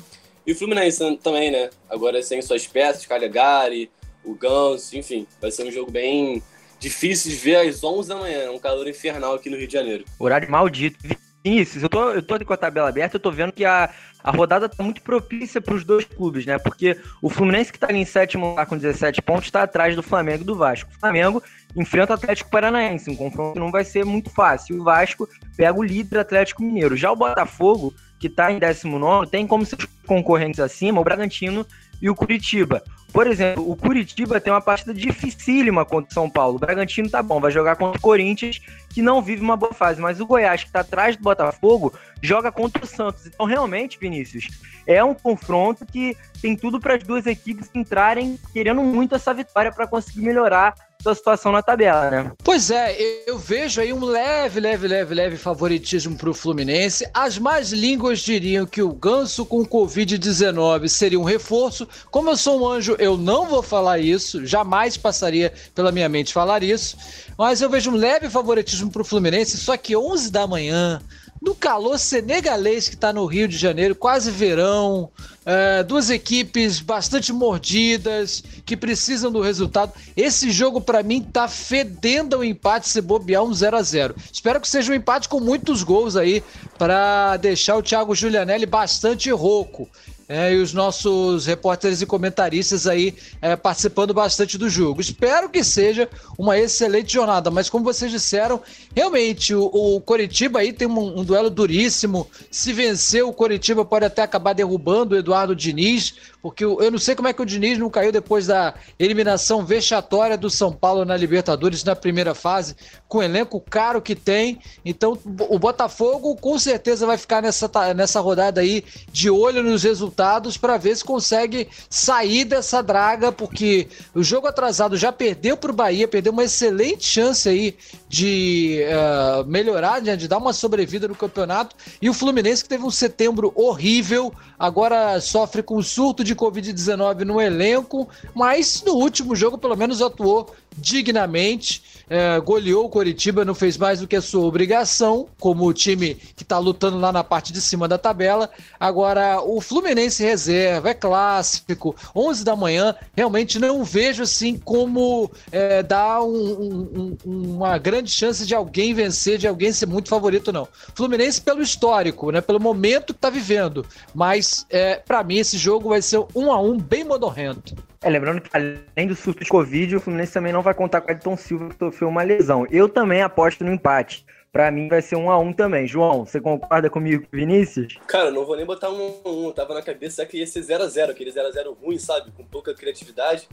[0.47, 1.69] E o Fluminense também, né?
[1.89, 3.91] Agora sem suas peças, Calegari,
[4.23, 5.27] o Ganso, enfim.
[5.39, 6.41] Vai ser um jogo bem
[6.83, 8.51] difícil de ver às 11 da manhã.
[8.51, 10.05] Um calor infernal aqui no Rio de Janeiro.
[10.19, 10.97] Horário maldito.
[11.43, 13.89] Vinícius, eu tô, eu tô com a tabela aberta, eu tô vendo que a,
[14.23, 16.57] a rodada tá muito propícia para os dois clubes, né?
[16.57, 20.01] Porque o Fluminense, que tá ali em sétimo lugar com 17 pontos, está atrás do
[20.01, 20.89] Flamengo e do Vasco.
[20.89, 21.43] O Flamengo
[21.75, 24.79] enfrenta o Atlético Paranaense, um confronto que não vai ser muito fácil.
[24.79, 26.95] O Vasco pega o líder Atlético Mineiro.
[26.95, 31.67] Já o Botafogo, que tá em 19, tem como seus concorrentes acima o Bragantino
[32.03, 32.83] e o Curitiba.
[33.13, 36.57] Por exemplo, o Curitiba tem uma partida dificílima contra o São Paulo.
[36.57, 40.01] O Bragantino tá bom, vai jogar contra o Corinthians, que não vive uma boa fase.
[40.01, 43.27] Mas o Goiás, que tá atrás do Botafogo, joga contra o Santos.
[43.27, 44.49] Então, realmente, Vinícius,
[44.85, 49.71] é um confronto que tem tudo para as duas equipes entrarem querendo muito essa vitória
[49.71, 52.31] para conseguir melhorar sua situação na tabela, né?
[52.41, 52.95] Pois é,
[53.27, 57.05] eu vejo aí um leve, leve, leve, leve favoritismo para o Fluminense.
[57.13, 61.85] As más línguas diriam que o Ganso com Covid-19 seria um reforço.
[62.09, 66.31] Como eu sou um anjo, eu não vou falar isso, jamais passaria pela minha mente
[66.31, 66.95] falar isso.
[67.37, 71.01] Mas eu vejo um leve favoritismo para o Fluminense, só que 11 da manhã,
[71.43, 75.09] no calor senegalês que está no Rio de Janeiro, quase verão,
[75.45, 79.91] é, duas equipes bastante mordidas, que precisam do resultado.
[80.15, 84.61] Esse jogo, para mim, tá fedendo o empate se bobear um 0 a 0 Espero
[84.61, 86.41] que seja um empate com muitos gols aí,
[86.77, 89.89] para deixar o Thiago Giulianelli bastante rouco
[90.27, 95.01] é, e os nossos repórteres e comentaristas aí é, participando bastante do jogo.
[95.01, 98.61] Espero que seja uma excelente jornada, mas como vocês disseram,
[98.95, 102.27] realmente o, o Coritiba aí tem um, um, duelo duríssimo.
[102.49, 107.15] Se vencer, o Coritiba pode até acabar derrubando o Eduardo Diniz, porque eu, não sei
[107.15, 111.15] como é que o Diniz não caiu depois da eliminação vexatória do São Paulo na
[111.15, 112.75] Libertadores na primeira fase,
[113.07, 114.59] com o elenco caro que tem.
[114.83, 120.57] Então o Botafogo com certeza vai ficar nessa, nessa rodada aí de olho nos resultados
[120.57, 125.73] para ver se consegue sair dessa draga, porque o jogo atrasado já perdeu para o
[125.73, 127.73] Bahia, perdeu uma excelente chance aí
[128.09, 131.73] de uh, melhorar, né, de dar uma sobrevida no campeonato.
[132.01, 137.39] E o Fluminense, que teve um setembro horrível, agora sofre com surto de Covid-19 no
[137.39, 143.77] elenco, mas no último jogo, pelo menos, atuou dignamente é, goleou o Coritiba, não fez
[143.77, 147.53] mais do que a sua obrigação, como o time que está lutando lá na parte
[147.53, 148.49] de cima da tabela.
[148.79, 155.81] Agora, o Fluminense reserva, é clássico, 11 da manhã, realmente não vejo assim como é,
[155.81, 160.67] dar um, um, uma grande chance de alguém vencer, de alguém ser muito favorito, não.
[160.95, 165.89] Fluminense pelo histórico, né, pelo momento que está vivendo, mas é, para mim esse jogo
[165.89, 167.75] vai ser um a um bem modorrento.
[168.03, 171.07] É, lembrando que além do surto de Covid, o Fluminense também não vai contar com
[171.07, 172.67] o Edson Silva, que sofreu uma lesão.
[172.69, 174.25] Eu também aposto no empate.
[174.51, 175.87] Pra mim vai ser um a um também.
[175.87, 177.97] João, você concorda comigo, Vinícius?
[178.05, 179.51] Cara, não vou nem botar um a um.
[179.53, 182.29] Tava na cabeça que ia ser 0 a 0 aquele 0 a 0 ruim, sabe?
[182.31, 183.47] Com pouca criatividade.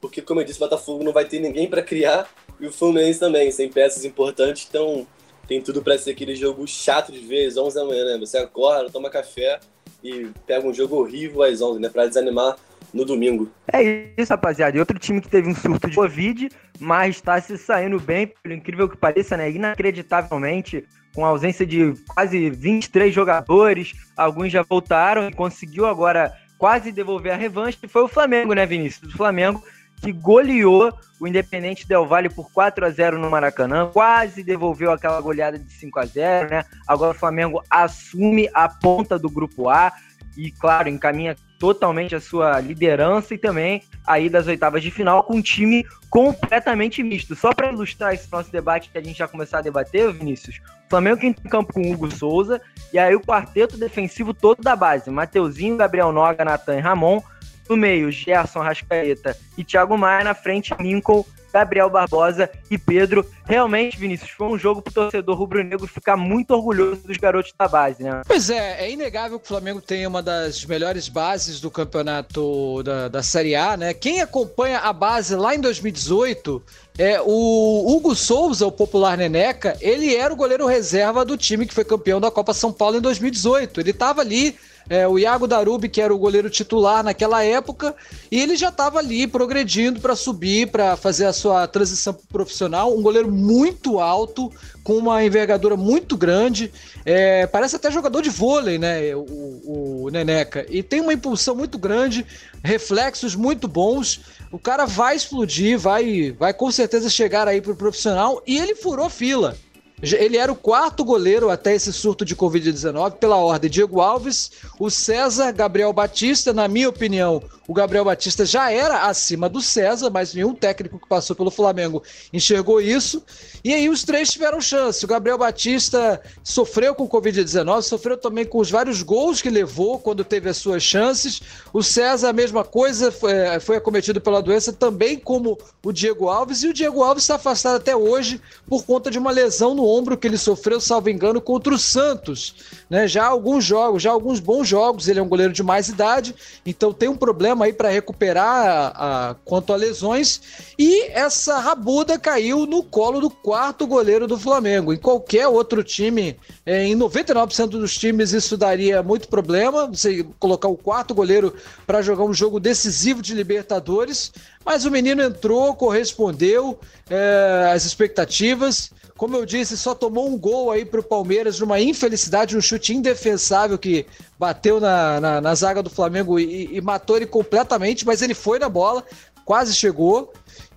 [0.00, 2.28] Porque, como eu disse, o Botafogo não vai ter ninguém para criar.
[2.60, 4.66] E o Fluminense também, sem peças importantes.
[4.70, 5.04] Então,
[5.48, 8.18] tem tudo para ser aquele jogo chato de às 11 da manhã, né?
[8.18, 9.58] Você acorda, toma café
[10.02, 11.88] e pega um jogo horrível às 11, né?
[11.88, 12.56] Pra desanimar
[12.96, 13.50] no domingo.
[13.72, 14.76] É isso, rapaziada.
[14.76, 16.48] E outro time que teve um surto de Covid,
[16.80, 19.50] mas está se saindo bem, pelo incrível que pareça, né?
[19.50, 26.90] Inacreditavelmente, com a ausência de quase 23 jogadores, alguns já voltaram e conseguiu agora quase
[26.90, 29.12] devolver a revanche, foi o Flamengo, né, Vinícius?
[29.12, 29.62] O Flamengo
[30.00, 35.20] que goleou o Independente Del Valle por 4 a 0 no Maracanã, quase devolveu aquela
[35.20, 36.64] goleada de 5 a 0, né?
[36.86, 39.92] Agora o Flamengo assume a ponta do grupo A
[40.36, 45.36] e, claro, encaminha totalmente a sua liderança e também aí das oitavas de final com
[45.36, 47.34] um time completamente misto.
[47.34, 50.90] Só para ilustrar esse nosso debate que a gente já começou a debater, Vinícius, o
[50.90, 52.60] Flamengo entra em campo com Hugo Souza
[52.92, 57.20] e aí o quarteto defensivo todo da base, Mateuzinho, Gabriel Noga, Natan e Ramon,
[57.68, 61.24] no meio Gerson, Rascaeta e Thiago Maia, na frente Lincoln,
[61.56, 63.24] Gabriel Barbosa e Pedro.
[63.46, 68.02] Realmente, Vinícius, foi um jogo pro torcedor rubro-negro ficar muito orgulhoso dos garotos da base,
[68.02, 68.20] né?
[68.26, 73.08] Pois é, é inegável que o Flamengo tenha uma das melhores bases do campeonato da,
[73.08, 73.94] da Série A, né?
[73.94, 76.62] Quem acompanha a base lá em 2018
[76.98, 81.74] é, o Hugo Souza, o popular Neneca, ele era o goleiro reserva do time que
[81.74, 83.80] foi campeão da Copa São Paulo em 2018.
[83.80, 84.56] Ele estava ali
[84.88, 87.94] é, o Iago Darubi, que era o goleiro titular naquela época,
[88.30, 92.96] e ele já estava ali progredindo para subir, para fazer a sua transição profissional.
[92.96, 94.50] Um goleiro muito alto,
[94.84, 96.72] com uma envergadura muito grande,
[97.04, 99.14] é, parece até jogador de vôlei, né?
[99.14, 100.64] O, o Neneca.
[100.68, 102.24] E tem uma impulsão muito grande,
[102.62, 104.20] reflexos muito bons.
[104.52, 108.74] O cara vai explodir, vai, vai com certeza chegar aí para o profissional e ele
[108.74, 109.56] furou fila.
[110.02, 114.90] Ele era o quarto goleiro até esse surto de Covid-19, pela ordem Diego Alves, o
[114.90, 116.52] César, Gabriel Batista.
[116.52, 121.08] Na minha opinião, o Gabriel Batista já era acima do César, mas nenhum técnico que
[121.08, 123.22] passou pelo Flamengo enxergou isso.
[123.64, 125.02] E aí os três tiveram chance.
[125.02, 129.98] O Gabriel Batista sofreu com o Covid-19, sofreu também com os vários gols que levou
[129.98, 131.40] quando teve as suas chances.
[131.72, 136.28] O César, a mesma coisa, foi, é, foi acometido pela doença, também como o Diego
[136.28, 136.62] Alves.
[136.62, 140.16] E o Diego Alves está afastado até hoje por conta de uma lesão no ombro
[140.16, 142.54] que ele sofreu, salvo engano, contra o Santos.
[142.88, 143.06] Né?
[143.06, 145.08] Já alguns jogos, já alguns bons jogos.
[145.08, 149.30] Ele é um goleiro de mais idade, então tem um problema aí para recuperar a,
[149.30, 150.40] a, quanto a lesões.
[150.78, 154.92] E essa rabuda caiu no colo do quarto goleiro do Flamengo.
[154.92, 159.86] Em qualquer outro time, é, em 99% dos times, isso daria muito problema.
[159.86, 161.54] Você colocar o quarto goleiro
[161.86, 164.32] para jogar um jogo decisivo de Libertadores.
[164.64, 168.90] Mas o menino entrou, correspondeu é, às expectativas.
[169.16, 172.94] Como eu disse, só tomou um gol aí para o Palmeiras, numa infelicidade, um chute
[172.94, 174.06] indefensável que
[174.38, 178.58] bateu na, na, na zaga do Flamengo e, e matou ele completamente, mas ele foi
[178.58, 179.02] na bola,
[179.44, 180.32] quase chegou.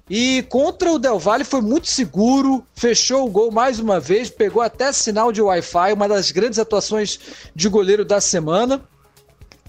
[0.10, 4.62] E contra o Del Valle foi muito seguro, fechou o gol mais uma vez, pegou
[4.62, 7.20] até sinal de Wi-Fi, uma das grandes atuações
[7.54, 8.82] de goleiro da semana.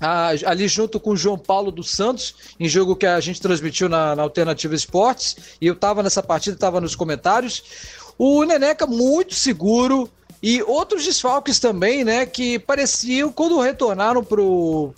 [0.00, 4.16] Ali junto com o João Paulo dos Santos, em jogo que a gente transmitiu na,
[4.16, 7.62] na Alternativa Esportes, e eu estava nessa partida, estava nos comentários.
[8.22, 10.06] O Neneca muito seguro
[10.42, 14.22] e outros desfalques também, né, que pareciam, quando retornaram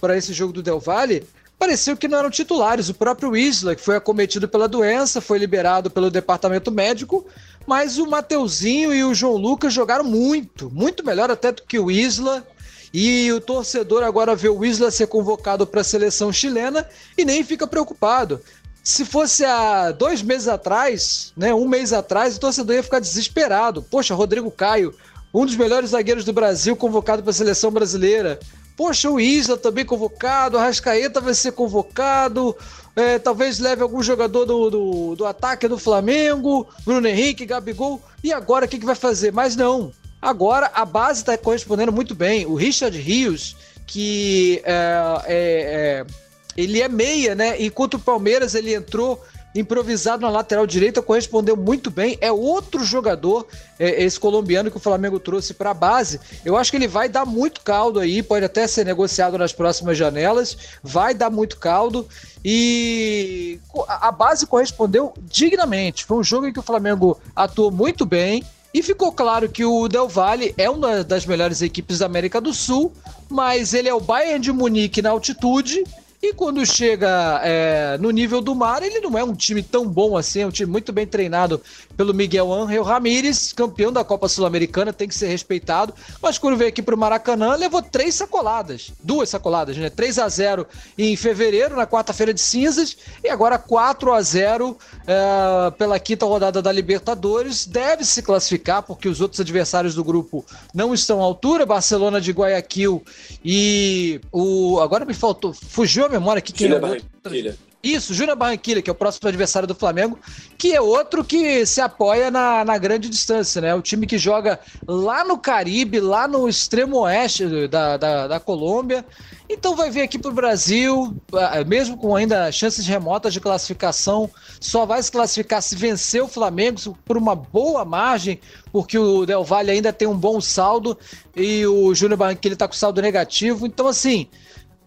[0.00, 1.24] para esse jogo do Del Valle,
[1.56, 2.88] pareceu que não eram titulares.
[2.88, 7.24] O próprio Isla, que foi acometido pela doença, foi liberado pelo departamento médico,
[7.64, 11.92] mas o Mateuzinho e o João Lucas jogaram muito, muito melhor até do que o
[11.92, 12.44] Isla.
[12.92, 16.84] E o torcedor agora vê o Isla ser convocado para a seleção chilena
[17.16, 18.40] e nem fica preocupado.
[18.82, 23.82] Se fosse há dois meses atrás, né, um mês atrás, o torcedor ia ficar desesperado.
[23.82, 24.92] Poxa, Rodrigo Caio,
[25.32, 28.40] um dos melhores zagueiros do Brasil, convocado para a seleção brasileira.
[28.76, 32.56] Poxa, o Isla também convocado, a Rascaeta vai ser convocado.
[32.96, 38.02] É, talvez leve algum jogador do, do, do, ataque do Flamengo, Bruno Henrique, Gabigol.
[38.24, 39.32] E agora o que, que vai fazer?
[39.32, 39.92] Mas não.
[40.20, 42.46] Agora a base está correspondendo muito bem.
[42.46, 44.94] O Richard Rios, que é,
[45.26, 46.21] é, é
[46.56, 47.58] ele é meia, né?
[47.58, 49.22] E contra o Palmeiras ele entrou
[49.54, 52.16] improvisado na lateral direita, correspondeu muito bem.
[52.20, 53.46] É outro jogador,
[53.78, 56.20] é, esse colombiano que o Flamengo trouxe para a base.
[56.44, 59.96] Eu acho que ele vai dar muito caldo aí, pode até ser negociado nas próximas
[59.96, 62.08] janelas, vai dar muito caldo.
[62.44, 66.04] E a base correspondeu dignamente.
[66.04, 68.42] Foi um jogo em que o Flamengo atuou muito bem.
[68.74, 72.54] E ficou claro que o Del Valle é uma das melhores equipes da América do
[72.54, 72.90] Sul,
[73.28, 75.84] mas ele é o Bayern de Munique na altitude
[76.22, 80.16] e quando chega é, no nível do mar, ele não é um time tão bom
[80.16, 81.60] assim, é um time muito bem treinado
[82.02, 85.94] pelo Miguel Ángel Ramírez, campeão da Copa Sul-Americana, tem que ser respeitado.
[86.20, 89.88] Mas quando veio aqui para o Maracanã, levou três sacoladas, duas sacoladas, né?
[89.88, 90.66] 3 a 0
[90.98, 96.60] em fevereiro, na quarta-feira de cinzas, e agora 4 a 0 é, pela quinta rodada
[96.60, 97.66] da Libertadores.
[97.66, 101.64] Deve se classificar, porque os outros adversários do grupo não estão à altura.
[101.64, 103.00] Barcelona de Guayaquil
[103.44, 104.80] e o.
[104.80, 107.56] Agora me faltou, fugiu a memória aqui quem é Barranquilha.
[107.84, 110.16] Isso, Júnior Barranquilha, que é o próximo adversário do Flamengo,
[110.56, 113.74] que é outro que se apoia na, na grande distância, né?
[113.74, 119.04] O time que joga lá no Caribe, lá no extremo oeste da, da, da Colômbia.
[119.50, 124.30] Então vai vir aqui para o Brasil, ah, mesmo com ainda chances remotas de classificação,
[124.60, 128.40] só vai se classificar se vencer o Flamengo por uma boa margem,
[128.70, 130.96] porque o Del Valle ainda tem um bom saldo
[131.34, 133.66] e o Júnior Barranquilha está com saldo negativo.
[133.66, 134.28] Então, assim,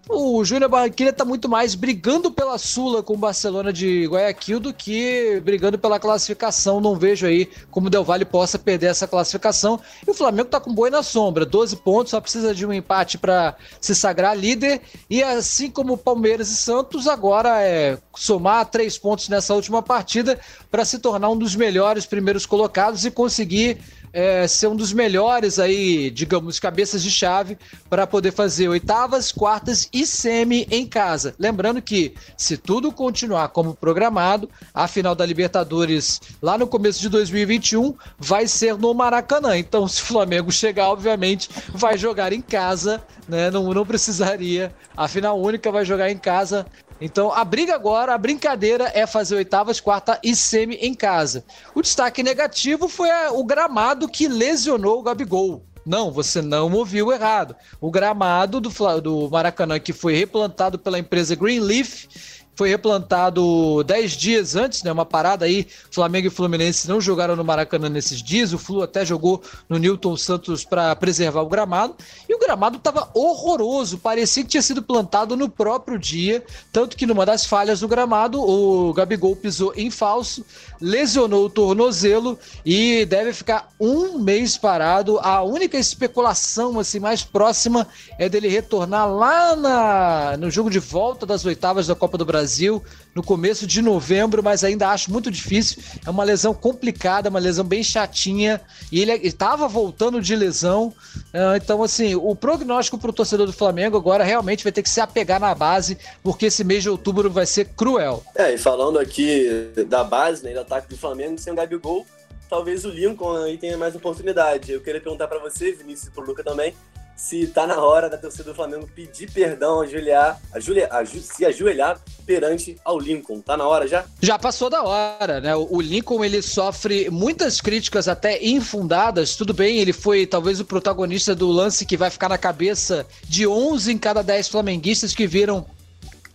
[0.07, 4.73] o Júnior Barranquilla está muito mais brigando pela Sula com o Barcelona de Guayaquil do
[4.73, 6.79] que brigando pela classificação.
[6.79, 9.79] Não vejo aí como o Del Valle possa perder essa classificação.
[10.07, 13.17] E o Flamengo está com boi na sombra, 12 pontos, só precisa de um empate
[13.17, 14.81] para se sagrar líder.
[15.09, 20.39] E assim como Palmeiras e Santos, agora é somar três pontos nessa última partida
[20.69, 23.79] para se tornar um dos melhores primeiros colocados e conseguir
[24.15, 27.57] é, ser um dos melhores aí, digamos, cabeças de chave
[27.89, 31.35] para poder fazer oitavas, quartas e semi em casa.
[31.37, 37.09] Lembrando que, se tudo continuar como programado, a final da Libertadores lá no começo de
[37.09, 39.57] 2021 vai ser no Maracanã.
[39.57, 43.51] Então, se o Flamengo chegar, obviamente, vai jogar em casa, né?
[43.51, 44.73] Não, não precisaria.
[44.95, 46.65] A final única vai jogar em casa
[46.99, 51.43] então a briga agora, a brincadeira é fazer oitavas, quarta e semi em casa.
[51.73, 55.63] O destaque negativo foi a, o gramado que lesionou o Gabigol.
[55.85, 57.55] Não, você não ouviu errado.
[57.79, 62.07] O gramado do, do Maracanã, que foi replantado pela empresa Greenleaf,
[62.55, 64.91] foi replantado 10 dias antes, né?
[64.91, 65.67] Uma parada aí.
[65.91, 68.53] Flamengo e Fluminense não jogaram no Maracanã nesses dias.
[68.53, 71.95] O Flu até jogou no Newton Santos para preservar o gramado.
[72.29, 73.97] E o gramado estava horroroso.
[73.97, 76.43] Parecia que tinha sido plantado no próprio dia.
[76.71, 80.45] Tanto que numa das falhas do gramado, o Gabigol pisou em falso,
[80.79, 85.19] lesionou o tornozelo e deve ficar um mês parado.
[85.19, 87.85] A única especulação assim mais próxima
[88.17, 92.44] é dele retornar lá na, no jogo de volta das oitavas da Copa do Brasil
[92.45, 92.83] Brasil
[93.15, 95.81] no começo de novembro, mas ainda acho muito difícil.
[96.05, 98.61] É uma lesão complicada, uma lesão bem chatinha.
[98.91, 100.93] E ele estava voltando de lesão.
[101.33, 104.89] Uh, então, assim, o prognóstico para o torcedor do Flamengo agora realmente vai ter que
[104.89, 108.21] se apegar na base, porque esse mês de outubro vai ser cruel.
[108.35, 112.05] É, e falando aqui da base, né, do ataque do Flamengo, sem o Gabigol,
[112.49, 114.71] talvez o Lincoln aí tenha mais oportunidade.
[114.71, 116.75] Eu queria perguntar para você, Vinícius e pro Luca também,
[117.15, 122.77] se tá na hora da torcida do Flamengo pedir perdão, ajoelhar, ajoelhar, se ajoelhar perante
[122.83, 123.39] ao Lincoln.
[123.39, 124.05] Tá na hora já?
[124.21, 125.55] Já passou da hora, né?
[125.55, 129.35] O Lincoln ele sofre muitas críticas até infundadas.
[129.35, 133.47] Tudo bem, ele foi talvez o protagonista do lance que vai ficar na cabeça de
[133.47, 135.65] 11 em cada 10 flamenguistas que viram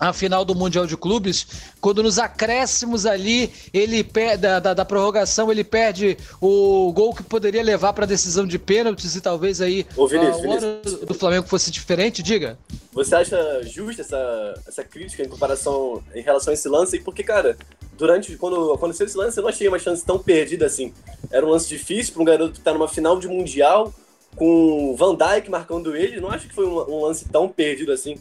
[0.01, 1.47] a final do Mundial de Clubes,
[1.79, 4.03] quando nos acréscimos ali, ele
[4.39, 8.59] da, da, da, prorrogação, ele perde o gol que poderia levar para a decisão de
[8.59, 11.01] pênaltis e talvez aí Ô, Vinícius, a hora Vinícius.
[11.01, 12.59] do Flamengo fosse diferente, diga.
[12.93, 16.97] Você acha justa essa, essa crítica em comparação em relação a esse lance?
[16.97, 17.59] E porque, cara,
[17.99, 20.95] durante quando aconteceu esse lance, eu não achei uma chance tão perdida assim.
[21.31, 23.93] Era um lance difícil para um garoto que está numa final de mundial
[24.35, 26.21] com o Van Dijk marcando ele.
[26.21, 28.19] Não acho que foi um, um lance tão perdido assim.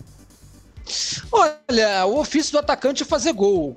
[1.31, 3.75] Olha, o ofício do atacante é fazer gol.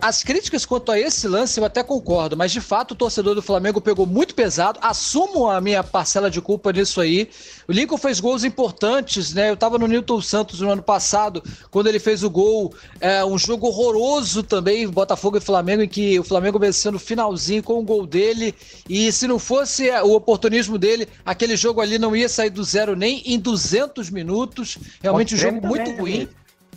[0.00, 3.42] As críticas quanto a esse lance eu até concordo, mas de fato o torcedor do
[3.42, 4.78] Flamengo pegou muito pesado.
[4.82, 7.28] Assumo a minha parcela de culpa nisso aí.
[7.68, 9.50] O Lincoln fez gols importantes, né?
[9.50, 12.72] Eu tava no Newton Santos no ano passado, quando ele fez o gol.
[12.98, 17.62] É, um jogo horroroso também, Botafogo e Flamengo, em que o Flamengo venceu no finalzinho
[17.62, 18.54] com o gol dele.
[18.88, 22.96] E se não fosse o oportunismo dele, aquele jogo ali não ia sair do zero
[22.96, 24.78] nem em 200 minutos.
[25.02, 26.26] Realmente um jogo muito ruim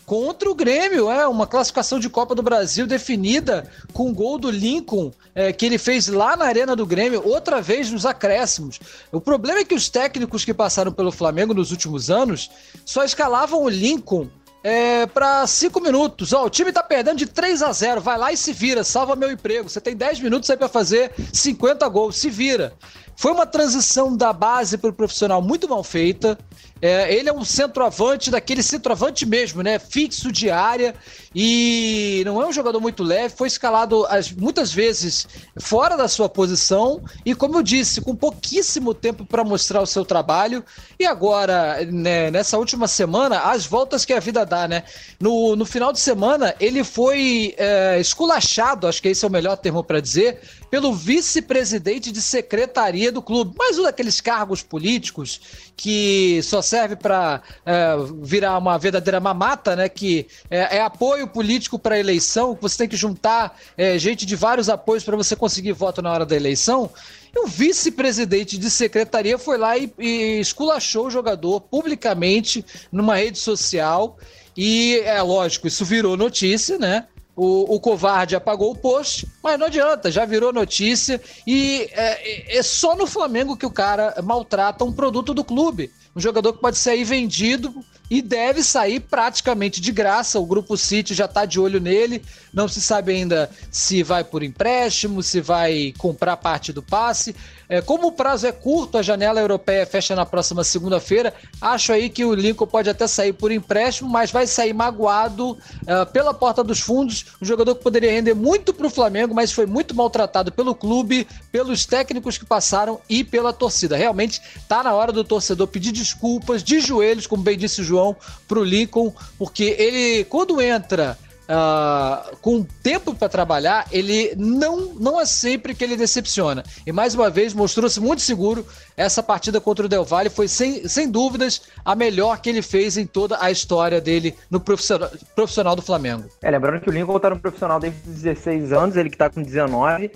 [0.05, 1.09] contra o Grêmio.
[1.09, 5.65] É uma classificação de Copa do Brasil definida com o gol do Lincoln é, que
[5.65, 8.79] ele fez lá na Arena do Grêmio, outra vez nos acréscimos.
[9.11, 12.49] O problema é que os técnicos que passaram pelo Flamengo nos últimos anos
[12.85, 14.27] só escalavam o Lincoln
[14.63, 16.33] é, para cinco minutos.
[16.33, 19.15] Ó, o time tá perdendo de 3 a 0 vai lá e se vira, salva
[19.15, 19.69] meu emprego.
[19.69, 22.73] Você tem 10 minutos aí para fazer 50 gols, se vira.
[23.21, 26.35] Foi uma transição da base para o profissional muito mal feita.
[26.81, 29.77] É, ele é um centroavante, daquele centroavante mesmo, né?
[29.77, 30.95] Fixo de área
[31.35, 33.35] e não é um jogador muito leve.
[33.35, 35.27] Foi escalado as, muitas vezes
[35.59, 40.03] fora da sua posição e, como eu disse, com pouquíssimo tempo para mostrar o seu
[40.03, 40.65] trabalho.
[40.99, 44.83] E agora, né, nessa última semana, as voltas que a vida dá, né?
[45.19, 49.57] No, no final de semana, ele foi é, esculachado, acho que esse é o melhor
[49.57, 53.53] termo para dizer, pelo vice-presidente de secretaria do clube.
[53.57, 55.41] Mais um daqueles cargos políticos
[55.75, 59.89] que só serve para é, virar uma verdadeira mamata, né?
[59.89, 64.69] Que é, é apoio político para eleição, você tem que juntar é, gente de vários
[64.69, 66.89] apoios para você conseguir voto na hora da eleição.
[67.35, 73.39] E o vice-presidente de secretaria foi lá e, e esculachou o jogador publicamente numa rede
[73.39, 74.17] social.
[74.55, 77.07] E é lógico, isso virou notícia, né?
[77.35, 82.61] O, o covarde apagou o post, mas não adianta, já virou notícia e é, é
[82.61, 85.91] só no Flamengo que o cara maltrata um produto do clube.
[86.13, 87.73] Um jogador que pode sair vendido
[88.09, 90.37] e deve sair praticamente de graça.
[90.37, 92.21] O Grupo City já está de olho nele.
[92.53, 97.33] Não se sabe ainda se vai por empréstimo, se vai comprar parte do passe.
[97.71, 102.09] É, como o prazo é curto, a janela europeia fecha na próxima segunda-feira, acho aí
[102.09, 106.65] que o Lincoln pode até sair por empréstimo, mas vai sair magoado uh, pela porta
[106.65, 107.27] dos fundos.
[107.41, 111.25] Um jogador que poderia render muito para o Flamengo, mas foi muito maltratado pelo clube,
[111.49, 113.95] pelos técnicos que passaram e pela torcida.
[113.95, 118.17] Realmente está na hora do torcedor pedir desculpas de joelhos, como bem disse o João,
[118.49, 121.17] para o Lincoln, porque ele, quando entra
[121.51, 126.63] uh, com tempo para trabalhar, ele não, não é sempre que ele decepciona.
[126.85, 128.65] E mais uma vez mostrou-se muito seguro.
[128.95, 132.97] Essa partida contra o Del Valle foi sem, sem dúvidas a melhor que ele fez
[132.97, 136.29] em toda a história dele no profissional, profissional do Flamengo.
[136.41, 139.41] É, lembrando que o Lincoln está no profissional desde 16 anos, ele que está com
[139.41, 140.11] 19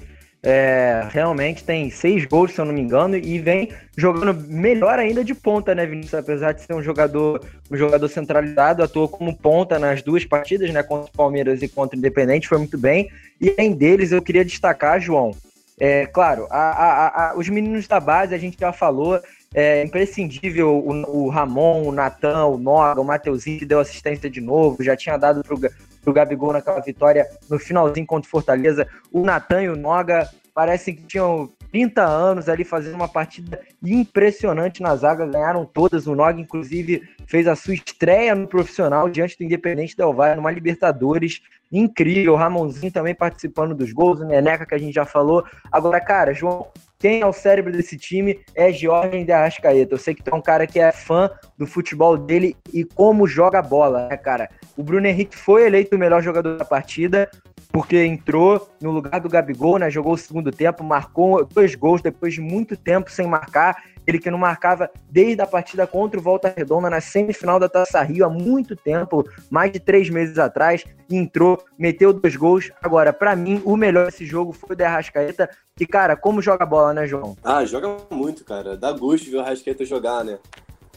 [0.46, 5.24] é, realmente tem seis gols, se eu não me engano, e vem jogando melhor ainda
[5.24, 6.14] de ponta, né, Vinícius?
[6.14, 10.84] Apesar de ser um jogador, um jogador centralizado, atuou como ponta nas duas partidas, né,
[10.84, 13.10] contra o Palmeiras e contra o Independente, foi muito bem.
[13.41, 15.32] E além deles, eu queria destacar, João,
[15.80, 19.20] é, claro, a, a, a, os meninos da base, a gente já falou,
[19.52, 24.41] é imprescindível o, o Ramon, o Natan, o Noga, o Mateuzinho, que deu assistência de
[24.41, 25.60] novo, já tinha dado pro,
[26.06, 28.88] pro Gabigol naquela vitória no finalzinho contra o Fortaleza.
[29.12, 34.82] O Natan e o Noga parecem que tinham 30 anos ali fazendo uma partida impressionante
[34.82, 36.08] na zaga, ganharam todas.
[36.08, 40.51] O Noga, inclusive, fez a sua estreia no profissional diante do Independente Del Valle, numa
[40.51, 42.34] Libertadores incrível.
[42.34, 45.43] O Ramonzinho também participando dos gols, o Neneca, que a gente já falou.
[45.70, 46.68] Agora, cara, João,
[47.06, 49.93] quem é o cérebro desse time é Jorge de Arrascaeta.
[49.93, 53.28] Eu sei que tu é um cara que é fã do futebol dele e como
[53.28, 54.49] joga bola, né, cara?
[54.76, 57.30] O Bruno Henrique foi eleito o melhor jogador da partida,
[57.72, 59.88] porque entrou no lugar do Gabigol, né?
[59.91, 63.84] Jogou o segundo tempo, marcou dois gols depois de muito tempo sem marcar.
[64.08, 68.01] Ele que não marcava desde a partida contra o Volta Redonda na semifinal da Taça
[68.01, 72.72] Rio há muito tempo, mais de três meses atrás, entrou, meteu dois gols.
[72.82, 76.66] Agora, para mim, o melhor desse jogo foi o de Arrascaeta, que, cara, como joga
[76.66, 77.36] bola, né, João?
[77.43, 78.78] Ah, joga muito, cara.
[78.78, 80.38] Dá gosto ver o Arrascaeta jogar, né?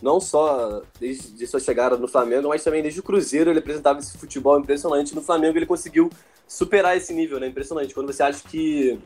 [0.03, 4.17] Não só desde sua chegada no Flamengo, mas também desde o Cruzeiro ele apresentava esse
[4.17, 5.15] futebol impressionante.
[5.15, 6.11] No Flamengo ele conseguiu
[6.47, 7.47] superar esse nível, né?
[7.47, 7.95] Impressionante.
[7.95, 8.99] Quando você acha que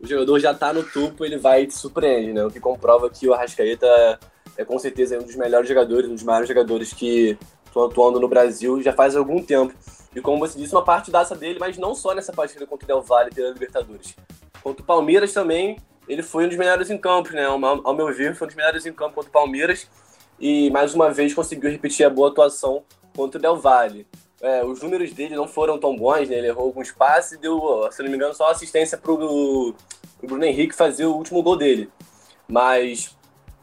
[0.00, 2.44] o jogador já tá no topo, ele vai e te surpreende, né?
[2.44, 4.18] O que comprova que o Arrascaeta
[4.56, 7.36] é com certeza um dos melhores jogadores, um dos maiores jogadores que
[7.66, 9.74] estão atuando no Brasil já faz algum tempo.
[10.14, 13.02] E como você disse, uma partidaça dele, mas não só nessa partida contra o Del
[13.02, 14.16] Valle pela Libertadores.
[14.62, 15.76] Contra o Palmeiras também,
[16.08, 17.44] ele foi um dos melhores em campo, né?
[17.44, 19.86] Ao meu ver, foi um dos melhores em campo contra o Palmeiras
[20.38, 22.82] e mais uma vez conseguiu repetir a boa atuação
[23.14, 24.06] contra o Del Valle.
[24.40, 26.36] É, os números dele não foram tão bons, né?
[26.36, 29.74] Ele errou alguns passes e deu, se não me engano, só assistência para o
[30.22, 31.90] Bruno Henrique fazer o último gol dele.
[32.46, 33.16] Mas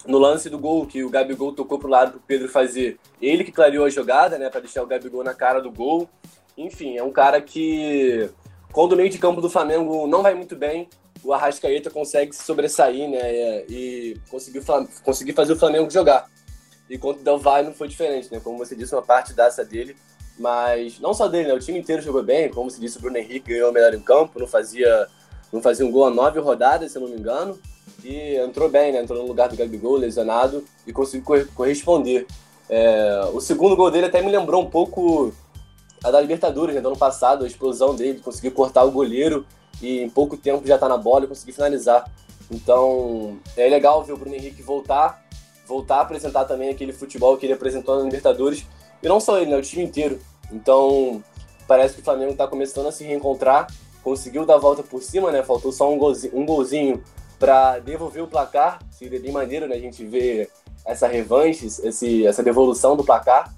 [0.05, 3.43] no lance do gol, que o Gabigol tocou pro lado para o Pedro fazer, ele
[3.43, 4.49] que clareou a jogada, né?
[4.49, 6.09] Para deixar o Gabigol na cara do gol.
[6.57, 8.29] Enfim, é um cara que,
[8.71, 10.89] quando o meio de campo do Flamengo não vai muito bem,
[11.23, 13.63] o Arrascaeta consegue se sobressair, né?
[13.69, 14.61] E conseguir,
[15.03, 16.29] conseguir fazer o Flamengo jogar.
[16.89, 18.39] E contra o Del Valle não foi diferente, né?
[18.43, 19.95] Como você disse, uma parte dessa dele.
[20.37, 21.53] Mas não só dele, né?
[21.53, 22.49] O time inteiro jogou bem.
[22.49, 24.39] Como você disse, o Bruno Henrique ganhou o melhor em campo.
[24.39, 25.07] Não fazia,
[25.51, 27.57] não fazia um gol a nove rodadas, se eu não me engano.
[28.03, 29.01] E entrou bem, né?
[29.01, 30.63] Entrou no lugar do Gabigol, lesionado.
[30.85, 32.27] E conseguiu corresponder.
[32.69, 35.33] É, o segundo gol dele até me lembrou um pouco
[36.03, 36.81] a da Libertadores, né?
[36.81, 37.45] Do ano passado.
[37.45, 38.19] A explosão dele.
[38.19, 39.45] Conseguiu cortar o goleiro.
[39.81, 42.11] E em pouco tempo já tá na bola e conseguir finalizar.
[42.51, 45.22] Então, é legal ver o Bruno Henrique voltar
[45.67, 48.65] voltar a apresentar também aquele futebol que ele apresentou na Libertadores.
[49.01, 49.57] E não só ele, né?
[49.57, 50.19] O time inteiro.
[50.51, 51.23] Então,
[51.67, 53.67] parece que o Flamengo está começando a se reencontrar.
[54.03, 55.43] Conseguiu dar a volta por cima, né?
[55.43, 57.03] Faltou só um golzinho, um golzinho
[57.39, 58.79] para devolver o placar.
[58.91, 59.75] Seria bem maneiro, né?
[59.75, 60.49] A gente ver
[60.85, 63.53] essa revanche, esse, essa devolução do placar.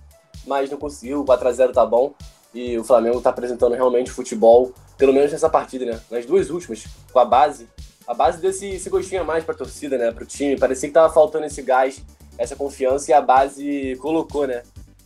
[0.46, 1.22] Mas não conseguiu.
[1.22, 2.14] O 4x0 tá bom.
[2.54, 6.00] E o Flamengo está apresentando realmente futebol, pelo menos nessa partida, né?
[6.10, 7.68] Nas duas últimas, com a base
[8.08, 10.12] a base desse esse gostinho a mais pra torcida, né?
[10.12, 10.58] Pro time.
[10.58, 12.02] Parecia que tava faltando esse gás,
[12.38, 14.64] essa confiança e a base colocou, né?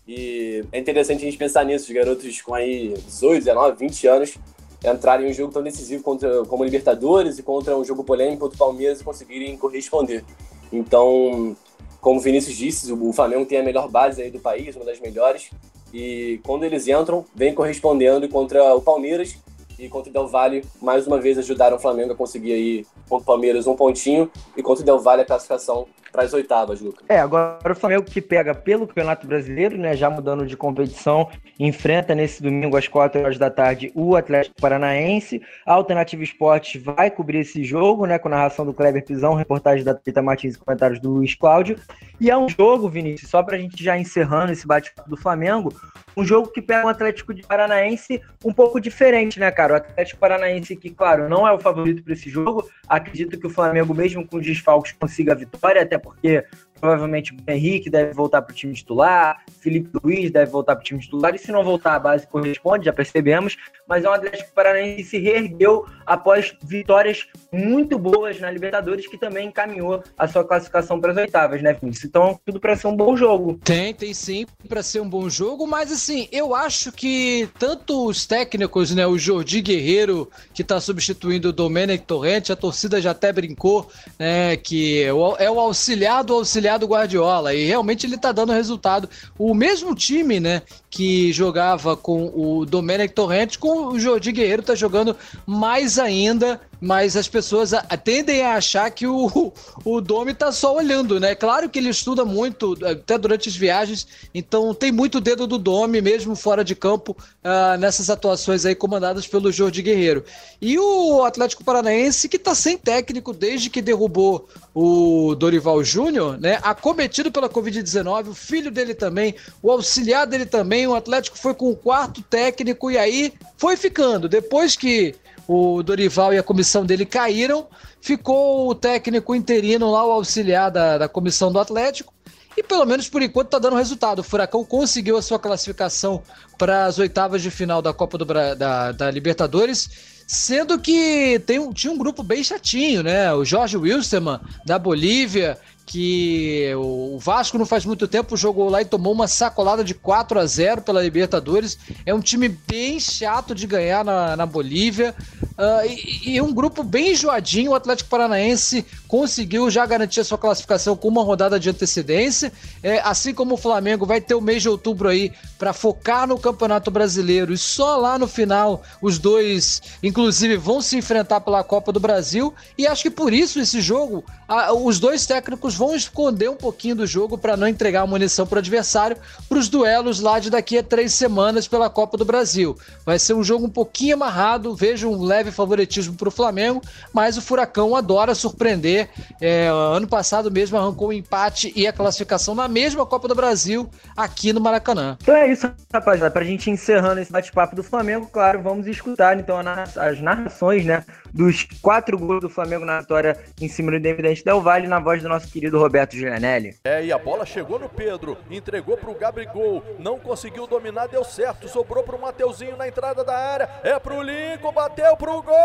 [0.08, 4.38] E é interessante a gente pensar nisso, os garotos com aí 18, 19, 20 anos
[4.84, 8.56] entrarem em um jogo tão decisivo contra, como Libertadores e contra um jogo polêmico contra
[8.56, 10.24] o Palmeiras e conseguirem corresponder.
[10.72, 11.56] Então,
[12.00, 15.00] como o Vinícius disse, o Flamengo tem a melhor base aí do país, uma das
[15.00, 15.50] melhores.
[15.94, 19.36] E quando eles entram, vem correspondendo contra o Palmeiras
[19.80, 23.24] e contra o Del Valle, mais uma vez ajudaram o Flamengo a conseguir aí contra
[23.24, 27.06] o Palmeiras um pontinho e contra o Del Valle a classificação para as oitavas, Lucas.
[27.08, 32.16] É, agora o Flamengo que pega pelo Campeonato Brasileiro, né, já mudando de competição, enfrenta
[32.16, 35.42] nesse domingo às 4 horas da tarde o Atlético Paranaense.
[35.66, 39.94] A Alternativa Esportes vai cobrir esse jogo, né, com narração do Kleber Pisão, reportagem da
[39.94, 41.80] Tita Martins e comentários do Luiz Cláudio.
[42.20, 45.72] E é um jogo, Vinícius, só para a gente já encerrando esse bate-papo do Flamengo,
[46.18, 49.69] um jogo que pega um Atlético de Paranaense um pouco diferente, né, cara?
[49.70, 53.46] Cara, o Atlético Paranaense, que, claro, não é o favorito para esse jogo, acredito que
[53.46, 56.44] o Flamengo, mesmo com desfalques, consiga a vitória, até porque
[56.80, 60.86] Provavelmente o Henrique deve voltar para o time titular, Felipe Luiz deve voltar para o
[60.86, 63.58] time titular, e se não voltar, a base corresponde, já percebemos.
[63.88, 69.18] Mas é um Atlético Paranaense que se reergueu após vitórias muito boas na Libertadores, que
[69.18, 72.06] também encaminhou a sua classificação para as oitavas, né, Vinícius?
[72.06, 73.60] Então, tudo para ser um bom jogo.
[73.64, 78.26] Tem, tem sim, para ser um bom jogo, mas assim, eu acho que tanto os
[78.26, 83.34] técnicos, né, o Jordi Guerreiro, que está substituindo o Domenech Torrente, a torcida já até
[83.34, 88.32] brincou, né, que é o é auxiliar do auxiliar do Guardiola e realmente ele tá
[88.32, 89.10] dando resultado.
[89.38, 94.76] O mesmo time, né, que jogava com o Domenech Torrente, com o Jordi Guerreiro tá
[94.76, 95.16] jogando
[95.46, 97.72] mais ainda mas as pessoas
[98.04, 99.52] tendem a achar que o,
[99.84, 101.36] o Domi tá só olhando, né?
[101.36, 106.02] Claro que ele estuda muito, até durante as viagens, então tem muito dedo do Domi,
[106.02, 110.24] mesmo fora de campo, uh, nessas atuações aí comandadas pelo Jordi Guerreiro.
[110.62, 116.60] E o Atlético Paranaense, que tá sem técnico desde que derrubou o Dorival Júnior, né?
[116.62, 121.70] Acometido pela Covid-19, o filho dele também, o auxiliar dele também, o Atlético foi com
[121.70, 124.28] o quarto técnico e aí foi ficando.
[124.28, 125.16] Depois que
[125.48, 127.68] o Dorival e a comissão dele caíram,
[128.02, 132.14] ficou o técnico interino lá, o auxiliar da, da comissão do Atlético,
[132.56, 134.20] e pelo menos por enquanto está dando resultado.
[134.20, 136.22] O Furacão conseguiu a sua classificação
[136.58, 139.90] para as oitavas de final da Copa do da, da Libertadores,
[140.28, 143.34] sendo que tem tinha um grupo bem chatinho, né?
[143.34, 145.58] O Jorge Wilstermann, da Bolívia,
[145.90, 150.40] que o Vasco não faz muito tempo jogou lá e tomou uma sacolada de 4
[150.40, 151.80] a 0 pela Libertadores.
[152.06, 155.16] É um time bem chato de ganhar na, na Bolívia.
[155.58, 157.72] Uh, e, e, um grupo bem enjoadinho.
[157.72, 162.54] O Atlético Paranaense conseguiu já garantir a sua classificação com uma rodada de antecedência.
[162.84, 166.38] É, assim como o Flamengo vai ter o mês de outubro aí para focar no
[166.38, 167.52] Campeonato Brasileiro.
[167.52, 172.54] E só lá no final os dois, inclusive, vão se enfrentar pela Copa do Brasil.
[172.78, 176.94] E acho que por isso esse jogo, a, os dois técnicos vão esconder um pouquinho
[176.94, 179.16] do jogo para não entregar munição para o adversário
[179.48, 182.78] para os duelos lá de daqui a três semanas pela Copa do Brasil.
[183.06, 186.82] Vai ser um jogo um pouquinho amarrado, vejo um leve favoritismo para o Flamengo,
[187.14, 189.10] mas o Furacão adora surpreender.
[189.40, 193.36] É, ano passado mesmo arrancou o um empate e a classificação na mesma Copa do
[193.36, 195.18] Brasil aqui no Maracanã.
[195.22, 196.30] Então é isso, rapaziada.
[196.30, 199.58] Para a gente encerrando esse bate-papo do Flamengo, claro, vamos escutar então
[199.96, 204.62] as narrações né, dos quatro gols do Flamengo na vitória em cima do Independente Del
[204.62, 206.76] Vale na voz do nosso querido do Roberto Gianelli.
[206.84, 211.68] É, e a bola chegou no Pedro, entregou pro Gabigol, não conseguiu dominar, deu certo,
[211.68, 215.56] sobrou pro Mateuzinho na entrada da área, é pro Lincoln, bateu pro gol!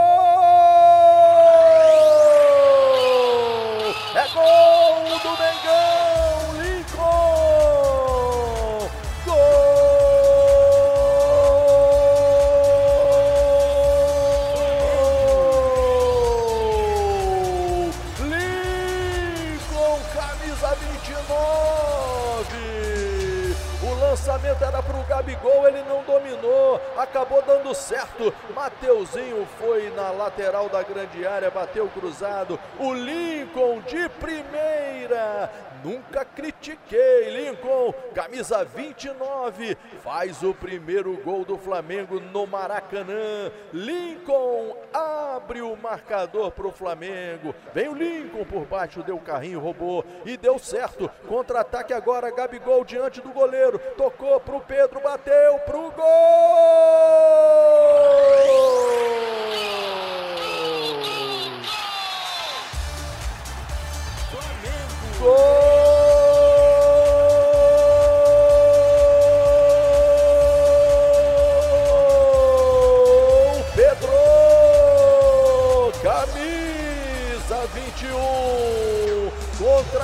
[4.15, 6.64] É gol do Mengão,
[27.75, 28.33] certo.
[28.55, 32.59] Mateuzinho foi na lateral da grande área, bateu cruzado.
[32.79, 35.51] O Lincoln de primeira.
[35.85, 43.53] Nunca critiquei, Lincoln, camisa 29, faz o primeiro gol do Flamengo no Maracanã.
[43.71, 47.55] Lincoln abre o marcador para o Flamengo.
[47.75, 51.11] Vem o Lincoln por baixo, deu carrinho, roubou e deu certo.
[51.29, 56.05] Contra-ataque agora, Gabigol diante do goleiro tocou pro Pedro, bateu pro gol!
[64.31, 64.95] Flamengo!
[65.21, 65.74] Gol!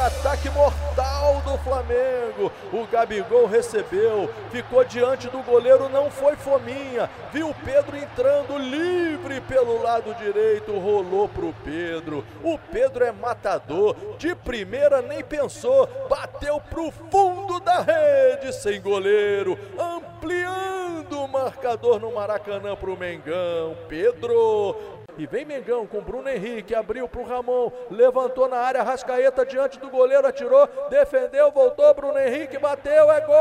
[0.00, 2.50] Contra-ataque mortal do Flamengo.
[2.72, 7.10] O Gabigol recebeu, ficou diante do goleiro, não foi fominha.
[7.30, 12.24] Viu Pedro entrando livre pelo lado direito, rolou pro Pedro.
[12.42, 19.58] O Pedro é matador, de primeira nem pensou, bateu pro fundo da rede sem goleiro,
[19.78, 23.76] ampliando o marcador no Maracanã pro Mengão.
[23.86, 24.74] Pedro
[25.20, 29.78] e vem Mengão com Bruno Henrique, abriu para o Ramon, levantou na área, Rascaeta diante
[29.78, 33.36] do goleiro, atirou, defendeu, voltou, Bruno Henrique, bateu, é gol!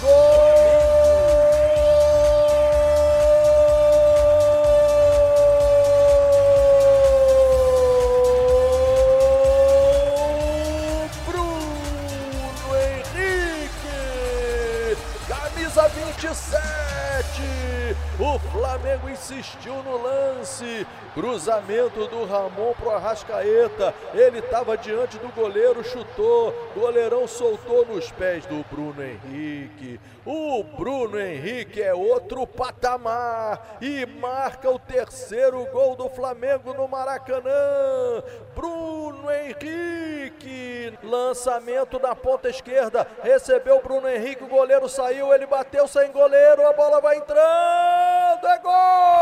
[0.00, 0.41] Gol!
[19.32, 20.86] Insistiu no lance.
[21.14, 23.94] Cruzamento do Ramon pro Arrascaeta.
[24.14, 26.52] Ele estava diante do goleiro, chutou.
[26.74, 30.00] Goleirão soltou nos pés do Bruno Henrique.
[30.24, 38.22] O Bruno Henrique é outro patamar e marca o terceiro gol do Flamengo no Maracanã.
[38.54, 46.12] Bruno Henrique, lançamento na ponta esquerda, recebeu Bruno Henrique, o goleiro saiu, ele bateu sem
[46.12, 49.21] goleiro, a bola vai entrando, é gol!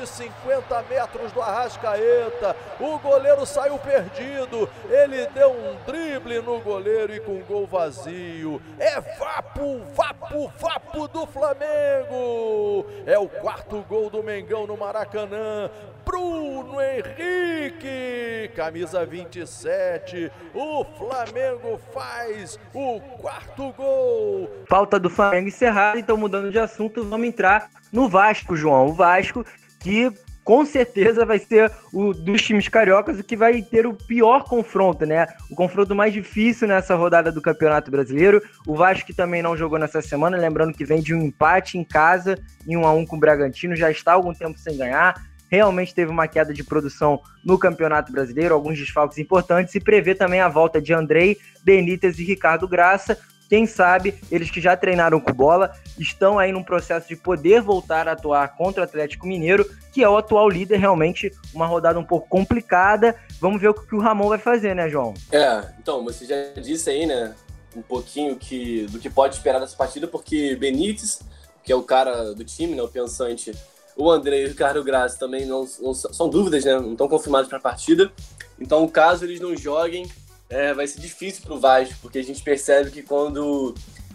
[0.00, 2.56] de 50 metros do Arrascaeta.
[2.78, 4.68] O goleiro saiu perdido.
[4.88, 8.60] Ele deu um drible no goleiro e com gol vazio.
[8.78, 12.86] É vapo, vapo, vapo do Flamengo.
[13.06, 15.70] É o quarto gol do Mengão no Maracanã.
[16.10, 20.28] Bruno Henrique, camisa 27.
[20.52, 24.50] O Flamengo faz o quarto gol.
[24.68, 28.88] Pauta do Flamengo encerrada, então mudando de assunto, vamos entrar no Vasco, João.
[28.88, 29.46] O Vasco
[29.78, 34.42] que com certeza vai ser o dos times cariocas o que vai ter o pior
[34.42, 35.28] confronto, né?
[35.48, 38.42] O confronto mais difícil nessa rodada do Campeonato Brasileiro.
[38.66, 41.84] O Vasco que também não jogou nessa semana, lembrando que vem de um empate em
[41.84, 42.36] casa,
[42.66, 45.29] em 1 a 1 com o Bragantino, já está algum tempo sem ganhar.
[45.50, 50.40] Realmente teve uma queda de produção no Campeonato Brasileiro, alguns desfalques importantes e prevê também
[50.40, 53.18] a volta de Andrei, Benítez e Ricardo Graça,
[53.50, 58.06] quem sabe eles que já treinaram com bola estão aí num processo de poder voltar
[58.06, 62.04] a atuar contra o Atlético Mineiro, que é o atual líder, realmente uma rodada um
[62.04, 63.16] pouco complicada.
[63.40, 65.14] Vamos ver o que o Ramon vai fazer, né, João?
[65.32, 67.34] É, então, você já disse aí, né,
[67.74, 71.18] um pouquinho que, do que pode esperar nessa partida, porque Benítez,
[71.64, 73.52] que é o cara do time, né, o pensante,
[73.96, 77.48] o André e o Ricardo Graça também não, não são dúvidas, né, não estão confirmados
[77.48, 78.10] para a partida.
[78.58, 80.06] Então, caso eles não joguem,
[80.48, 83.74] é, vai ser difícil pro Vasco, porque a gente percebe que quando,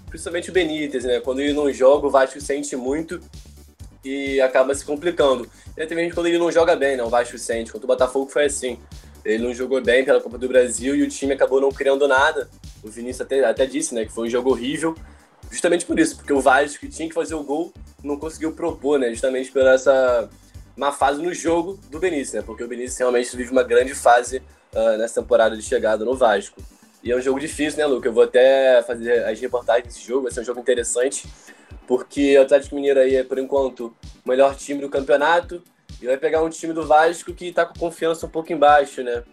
[0.10, 3.20] principalmente o Benítez, né, quando ele não joga, o Vasco sente muito
[4.04, 5.50] e acaba se complicando.
[5.76, 7.72] E até mesmo quando ele não joga bem, né, o Vasco sente.
[7.72, 8.80] Contra o Botafogo foi assim.
[9.24, 12.48] Ele não jogou bem pela Copa do Brasil e o time acabou não criando nada.
[12.84, 14.96] O Vinícius até, até disse, né, que foi um jogo horrível,
[15.50, 17.74] justamente por isso, porque o Vasco tinha que fazer o gol
[18.06, 20.30] não conseguiu propor, né, justamente por essa
[20.78, 24.42] má fase no jogo do Benício, né, porque o Benício realmente vive uma grande fase
[24.74, 26.62] uh, nessa temporada de chegada no Vasco.
[27.04, 28.08] E é um jogo difícil, né, Luca?
[28.08, 31.28] Eu vou até fazer as reportagens desse jogo, vai ser um jogo interessante,
[31.88, 33.96] porque o Atlético Mineiro aí é, por enquanto,
[34.26, 35.62] o melhor time do campeonato,
[36.02, 39.24] e vai pegar um time do Vasco que está com confiança um pouco embaixo, né?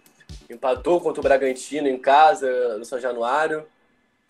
[0.49, 3.65] Empatou contra o Bragantino em casa, no São Januário,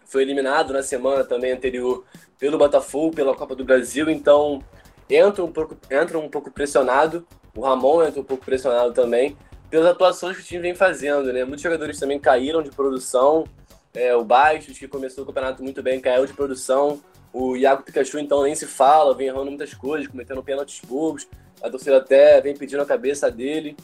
[0.05, 2.03] foi eliminado na semana também anterior
[2.39, 4.61] pelo Botafogo, pela Copa do Brasil, então
[5.09, 7.25] entra um pouco, entra um pouco pressionado,
[7.55, 9.37] o Ramon entra um pouco pressionado também,
[9.69, 11.43] pelas atuações que o time vem fazendo, né?
[11.43, 13.43] Muitos jogadores também caíram de produção.
[13.91, 17.01] É, o Baixos, que começou o campeonato muito bem, caiu de produção.
[17.33, 21.27] O Iago Pikachu, então, nem se fala, vem errando muitas coisas, cometendo pênaltis bobos.
[21.59, 23.75] A torcida até vem pedindo a cabeça dele.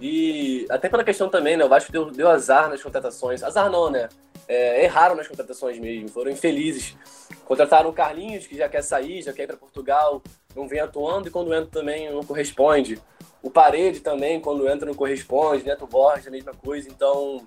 [0.00, 1.64] E até pela questão também, né?
[1.64, 3.40] O Vasco deu, deu azar nas contratações.
[3.40, 4.08] Azar não, né?
[4.48, 6.96] É, erraram nas contratações mesmo, foram infelizes.
[7.44, 10.22] Contrataram o Carlinhos, que já quer sair, já quer ir para Portugal,
[10.56, 12.98] não vem atuando, e quando entra também não corresponde.
[13.42, 15.64] O Parede também, quando entra, não corresponde.
[15.64, 16.88] Neto Borges, a mesma coisa.
[16.88, 17.46] Então,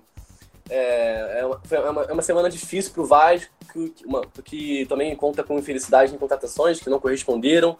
[0.70, 5.14] é, é, uma, é é uma semana difícil para o Vasco, que, uma, que também
[5.14, 7.76] conta com infelicidade em contratações que não corresponderam.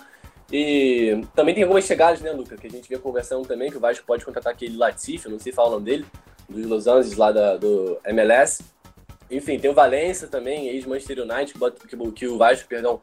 [0.53, 3.81] E também tem algumas chegadas, né, Luca, que a gente vê conversando também, que o
[3.81, 6.07] Vasco pode contratar aquele Latif, não sei falar o nome dele,
[6.47, 8.63] dos Los Angeles, lá da, do MLS.
[9.31, 11.55] Enfim, tem o Valência também, ex-Manchester United,
[11.89, 13.01] que, que, o Vasco, perdão,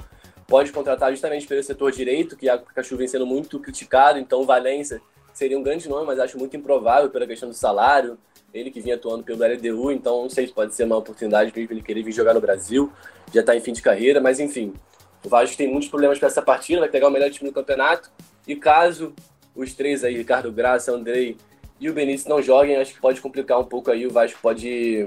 [0.48, 4.46] pode contratar justamente pelo setor direito, que a Pikachu vem sendo muito criticado, então o
[4.46, 5.02] Valência
[5.34, 8.18] seria um grande nome, mas acho muito improvável pela questão do salário,
[8.54, 11.62] ele que vinha atuando pelo LDU, então não sei se pode ser uma oportunidade para
[11.62, 12.92] ele querer vir jogar no Brasil,
[13.34, 14.74] já está em fim de carreira, mas enfim,
[15.24, 18.10] o Vasco tem muitos problemas para essa partida, vai pegar o melhor time do campeonato,
[18.48, 19.14] e caso
[19.56, 21.38] os três aí, Ricardo Graça, Andrei
[21.80, 25.06] e o Benício não joguem, acho que pode complicar um pouco aí, o Vasco pode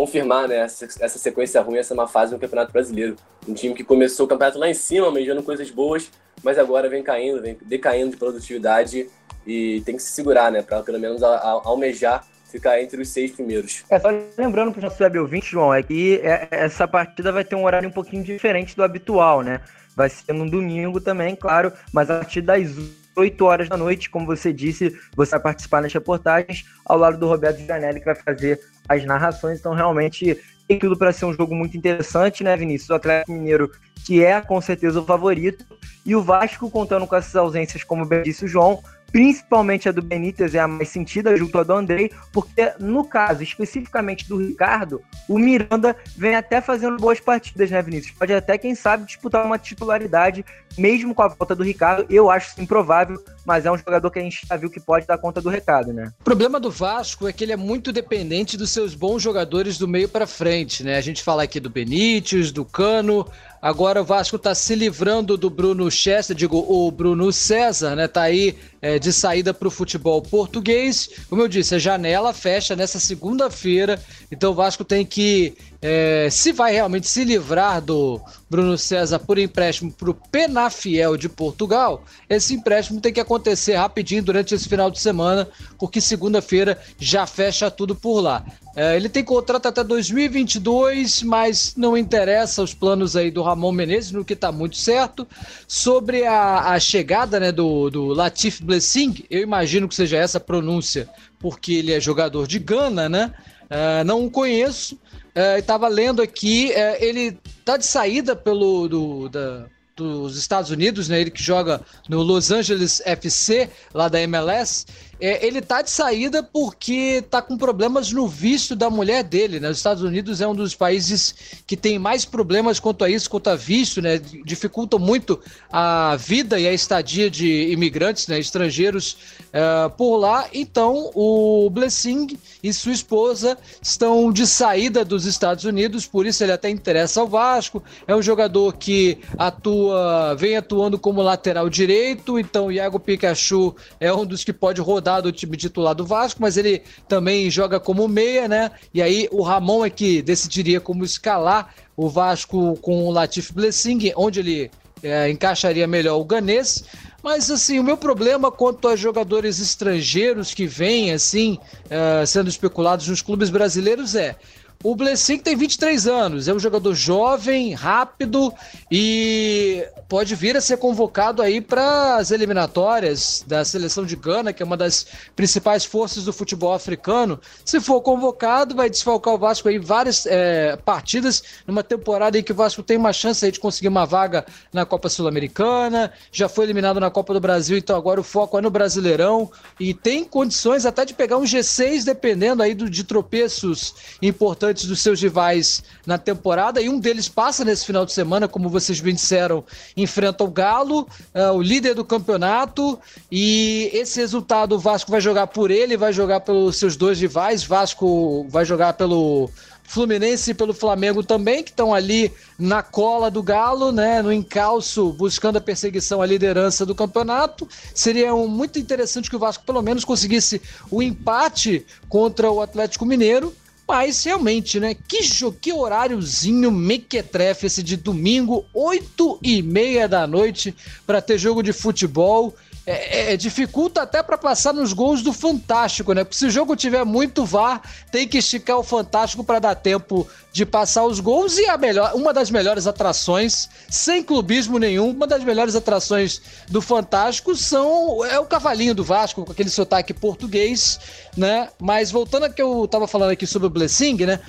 [0.00, 3.16] confirmar né, essa, essa sequência ruim, essa má fase no Campeonato Brasileiro.
[3.46, 6.10] Um time que começou o campeonato lá em cima, almejando coisas boas,
[6.42, 9.10] mas agora vem caindo, vem decaindo de produtividade
[9.46, 13.10] e tem que se segurar, né, para pelo menos a, a, almejar ficar entre os
[13.10, 13.84] seis primeiros.
[13.90, 17.44] É, só lembrando para os nossos web ouvintes, João, é que é, essa partida vai
[17.44, 19.60] ter um horário um pouquinho diferente do habitual, né?
[19.94, 22.74] Vai ser no domingo também, claro, mas a partir das
[23.16, 24.10] 8 horas da noite.
[24.10, 28.14] Como você disse, você vai participar nas reportagens ao lado do Roberto Janelli, que vai
[28.14, 28.60] fazer
[28.90, 29.60] as narrações.
[29.60, 30.36] Então, realmente,
[30.66, 32.90] tem tudo para ser um jogo muito interessante, né, Vinícius?
[32.90, 33.70] O Atlético Mineiro,
[34.04, 35.64] que é com certeza o favorito,
[36.04, 38.82] e o Vasco contando com essas ausências, como bem disse o João,
[39.12, 43.42] principalmente a do Benítez é a mais sentida junto à do Andrei, porque no caso
[43.42, 48.16] especificamente do Ricardo, o Miranda vem até fazendo boas partidas, né, Vinícius?
[48.16, 50.44] Pode até, quem sabe, disputar uma titularidade,
[50.76, 52.06] mesmo com a volta do Ricardo.
[52.08, 55.18] Eu acho improvável, mas é um jogador que a gente já viu que pode dar
[55.18, 56.12] conta do recado, né?
[56.20, 59.88] O problema do Vasco é que ele é muito dependente dos seus bons jogadores do
[59.88, 60.96] meio para frente, né?
[60.96, 63.26] A gente fala aqui do Benítez, do Cano,
[63.62, 68.08] Agora o Vasco está se livrando do Bruno Chester, digo, o Bruno César, né?
[68.08, 71.10] Tá aí é, de saída para o futebol português.
[71.28, 74.02] Como eu disse, a janela fecha nessa segunda-feira,
[74.32, 78.20] então o Vasco tem que, é, se vai realmente se livrar do
[78.50, 84.22] Bruno César por empréstimo para o Penafiel de Portugal, esse empréstimo tem que acontecer rapidinho
[84.22, 88.44] durante esse final de semana, porque segunda-feira já fecha tudo por lá.
[88.76, 94.12] É, ele tem contrato até 2022, mas não interessa os planos aí do Ramon Menezes,
[94.12, 95.26] no que está muito certo.
[95.66, 101.08] Sobre a, a chegada né, do, do Latif Blessing, eu imagino que seja essa pronúncia,
[101.38, 103.32] porque ele é jogador de Gana, né?
[103.70, 104.98] Uh, não o conheço.
[105.34, 109.66] Uh, Estava lendo aqui, uh, ele tá de saída pelo do, da,
[109.96, 111.20] dos Estados Unidos, né?
[111.20, 114.86] Ele que joga no Los Angeles FC, lá da MLS.
[115.20, 119.68] É, ele tá de saída porque tá com problemas no visto da mulher dele, né?
[119.68, 121.34] Os Estados Unidos é um dos países
[121.66, 124.18] que tem mais problemas quanto a isso, quanto a visto, né?
[124.44, 125.38] Dificultam muito
[125.70, 128.38] a vida e a estadia de imigrantes, né?
[128.38, 129.16] Estrangeiros
[129.48, 130.46] uh, por lá.
[130.54, 136.52] Então, o Blessing e sua esposa estão de saída dos Estados Unidos, por isso ele
[136.52, 137.82] até interessa ao Vasco.
[138.06, 144.12] É um jogador que atua, vem atuando como lateral direito, então o Iago Pikachu é
[144.12, 148.06] um dos que pode rodar do time titular do Vasco, mas ele também joga como
[148.06, 148.70] meia, né?
[148.92, 154.12] E aí o Ramon é que decidiria como escalar o Vasco com o Latif Blessing,
[154.14, 154.70] onde ele
[155.02, 156.84] é, encaixaria melhor o Ganês.
[157.22, 163.08] Mas assim, o meu problema quanto a jogadores estrangeiros que vêm assim, uh, sendo especulados
[163.08, 164.36] nos clubes brasileiros é
[164.82, 168.50] o Blessing tem 23 anos, é um jogador jovem, rápido
[168.90, 174.62] e pode vir a ser convocado aí para as eliminatórias da seleção de Gana, que
[174.62, 175.06] é uma das
[175.36, 177.38] principais forças do futebol africano.
[177.62, 182.52] Se for convocado, vai desfalcar o Vasco aí várias é, partidas numa temporada em que
[182.52, 186.64] o Vasco tem uma chance aí de conseguir uma vaga na Copa Sul-Americana, já foi
[186.64, 190.86] eliminado na Copa do Brasil, então agora o foco é no Brasileirão e tem condições
[190.86, 195.82] até de pegar um G6 dependendo aí do, de tropeços importantes antes dos seus rivais
[196.06, 199.64] na temporada, e um deles passa nesse final de semana, como vocês bem disseram,
[199.96, 202.98] enfrenta o Galo, uh, o líder do campeonato,
[203.30, 207.64] e esse resultado o Vasco vai jogar por ele, vai jogar pelos seus dois rivais,
[207.64, 209.50] Vasco vai jogar pelo
[209.90, 215.12] Fluminense e pelo Flamengo também, que estão ali na cola do Galo, né, no encalço,
[215.14, 217.68] buscando a perseguição à liderança do campeonato.
[217.92, 220.62] Seria um, muito interessante que o Vasco pelo menos conseguisse
[220.92, 223.52] o empate contra o Atlético Mineiro
[223.90, 224.94] mas realmente, né?
[224.94, 225.18] Que,
[225.60, 230.72] que horáriozinho mequetrefe esse de domingo, 8 e meia da noite,
[231.04, 232.54] para ter jogo de futebol.
[232.90, 236.24] É, é, dificulta até para passar nos gols do Fantástico, né?
[236.24, 237.80] Porque se o jogo tiver muito VAR,
[238.10, 242.12] tem que esticar o Fantástico para dar tempo de passar os gols e a melhor,
[242.14, 248.40] uma das melhores atrações, sem clubismo nenhum, uma das melhores atrações do Fantástico são é
[248.40, 250.98] o cavalinho do Vasco com aquele sotaque português,
[251.36, 251.68] né?
[251.80, 254.40] Mas voltando a que eu estava falando aqui sobre o Blessing, né?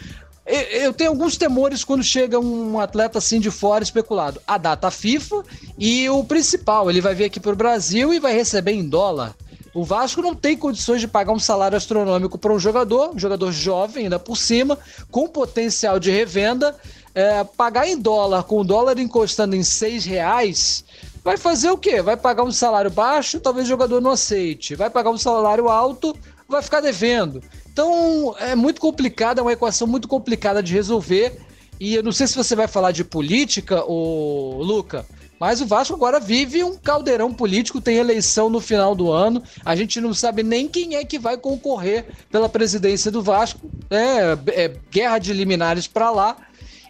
[0.45, 4.41] Eu tenho alguns temores quando chega um atleta assim de fora especulado.
[4.47, 5.43] A data FIFA
[5.77, 9.35] e o principal, ele vai vir aqui para o Brasil e vai receber em dólar.
[9.73, 13.51] O Vasco não tem condições de pagar um salário astronômico para um jogador, um jogador
[13.51, 14.77] jovem ainda por cima,
[15.09, 16.75] com potencial de revenda.
[17.13, 20.83] É, pagar em dólar, com o dólar encostando em seis reais,
[21.23, 22.01] vai fazer o quê?
[22.01, 24.75] Vai pagar um salário baixo, talvez o jogador não aceite.
[24.75, 26.15] Vai pagar um salário alto,
[26.47, 27.41] vai ficar devendo.
[27.71, 31.39] Então é muito complicado, é uma equação muito complicada de resolver.
[31.79, 35.05] E eu não sei se você vai falar de política, ô Luca,
[35.39, 39.41] mas o Vasco agora vive um caldeirão político, tem eleição no final do ano.
[39.65, 43.71] A gente não sabe nem quem é que vai concorrer pela presidência do Vasco.
[43.89, 46.37] É, é guerra de liminares para lá.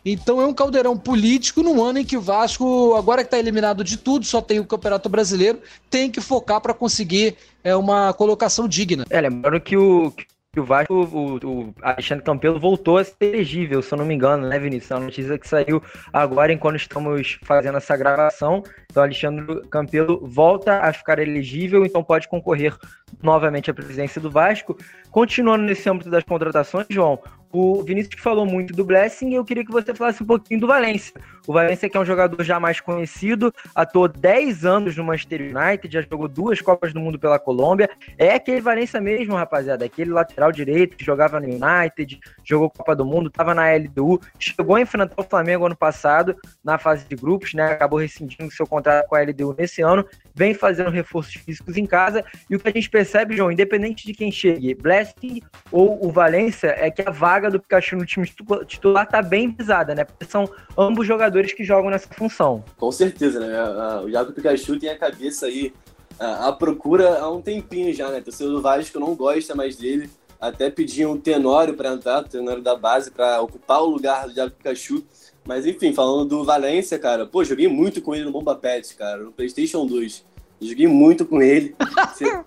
[0.04, 3.84] Então é um caldeirão político num ano em que o Vasco, agora que está eliminado
[3.84, 5.60] de tudo, só tem o Campeonato Brasileiro,
[5.90, 9.06] tem que focar para conseguir é, uma colocação digna.
[9.10, 10.26] É, lembrando que o, que
[10.60, 14.49] o Vasco, o, o, Alexandre Campelo voltou a ser elegível, se eu não me engano,
[14.49, 14.91] né, Vinícius?
[14.91, 15.82] É uma notícia que saiu
[16.12, 18.62] agora enquanto estamos fazendo essa gravação.
[18.91, 22.78] Então, Alexandre Campelo volta a ficar elegível, então pode concorrer
[23.24, 24.78] novamente à presidência do Vasco.
[25.12, 27.20] Continuando nesse âmbito das contratações, João,
[27.51, 30.68] o Vinícius falou muito do Blessing e eu queria que você falasse um pouquinho do
[30.68, 31.14] Valência.
[31.45, 35.93] O Valência que é um jogador já mais conhecido, atuou 10 anos no Manchester United,
[35.93, 37.89] já jogou duas Copas do Mundo pela Colômbia.
[38.18, 43.03] É aquele Valência mesmo, rapaziada, aquele lateral direito que jogava no United, jogou Copa do
[43.03, 47.53] Mundo, estava na LDU, chegou a enfrentar o Flamengo ano passado na fase de grupos,
[47.53, 47.66] né?
[47.66, 52.24] Acabou rescindindo seu contrato com a LDU nesse ano, vem fazendo reforços físicos em casa
[52.50, 56.76] e o que a gente percebe, João, independente de quem chegue, Blessing ou o Valência,
[56.78, 58.30] é que a vaga do Pikachu no time
[58.68, 60.04] titular tá bem visada, né?
[60.04, 62.64] Porque são ambos jogadores que jogam nessa função.
[62.78, 64.02] Com certeza, né?
[64.04, 65.74] O Iago Pikachu tem a cabeça aí
[66.20, 68.22] a procura há um tempinho já, né?
[68.22, 70.08] Torcedor do Vasco não gosta mais dele.
[70.40, 74.34] Até pediu um Tenório para entrar, o Tenório da base, para ocupar o lugar do
[74.36, 75.04] Iago Pikachu.
[75.46, 79.24] Mas enfim, falando do Valência, cara, pô, joguei muito com ele no Bomba Pet, cara,
[79.24, 80.24] no PlayStation 2.
[80.62, 81.76] Joguei muito com ele.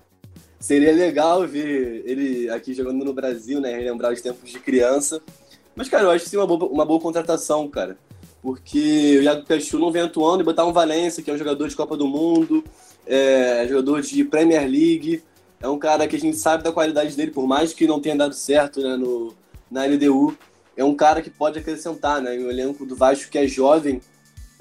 [0.60, 3.76] Seria legal ver ele aqui jogando no Brasil, né?
[3.76, 5.20] Relembrar os tempos de criança.
[5.76, 7.98] Mas, cara, eu acho que sim uma boa, uma boa contratação, cara.
[8.40, 11.68] Porque o Iago Pikachu não vem atuando e botar um Valência, que é um jogador
[11.68, 12.64] de Copa do Mundo,
[13.06, 15.22] é jogador de Premier League.
[15.60, 18.16] É um cara que a gente sabe da qualidade dele, por mais que não tenha
[18.16, 19.34] dado certo né, no,
[19.70, 20.36] na LDU.
[20.76, 22.36] É um cara que pode acrescentar, né?
[22.36, 24.00] O elenco do Vasco que é jovem,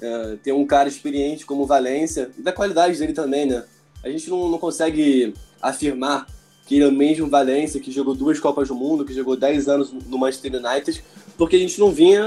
[0.00, 3.64] é, tem um cara experiente como o Valência, e da qualidade dele também, né?
[4.02, 6.26] A gente não, não consegue afirmar
[6.66, 9.68] que ele é o mesmo Valência, que jogou duas Copas do Mundo, que jogou 10
[9.68, 11.04] anos no Manchester United,
[11.36, 12.22] porque a gente não vinha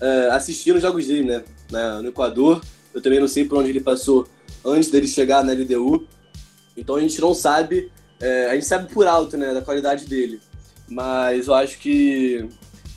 [0.00, 1.44] é, assistindo os jogos dele, né?
[2.02, 2.62] No Equador,
[2.94, 4.26] eu também não sei por onde ele passou
[4.64, 6.06] antes dele chegar na LDU,
[6.76, 7.90] então a gente não sabe,
[8.20, 10.40] é, a gente sabe por alto, né, da qualidade dele,
[10.88, 12.48] mas eu acho que,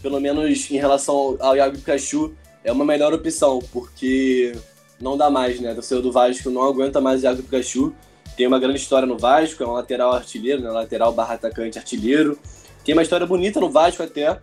[0.01, 2.33] pelo menos em relação ao Iago Pikachu,
[2.63, 4.53] é uma melhor opção, porque
[4.99, 5.73] não dá mais, né?
[5.73, 7.93] O seu do Vasco não aguenta mais o Iago Pikachu,
[8.35, 10.69] tem uma grande história no Vasco, é um lateral artilheiro, né?
[10.69, 12.37] lateral barra atacante artilheiro.
[12.83, 14.39] Tem uma história bonita no Vasco até,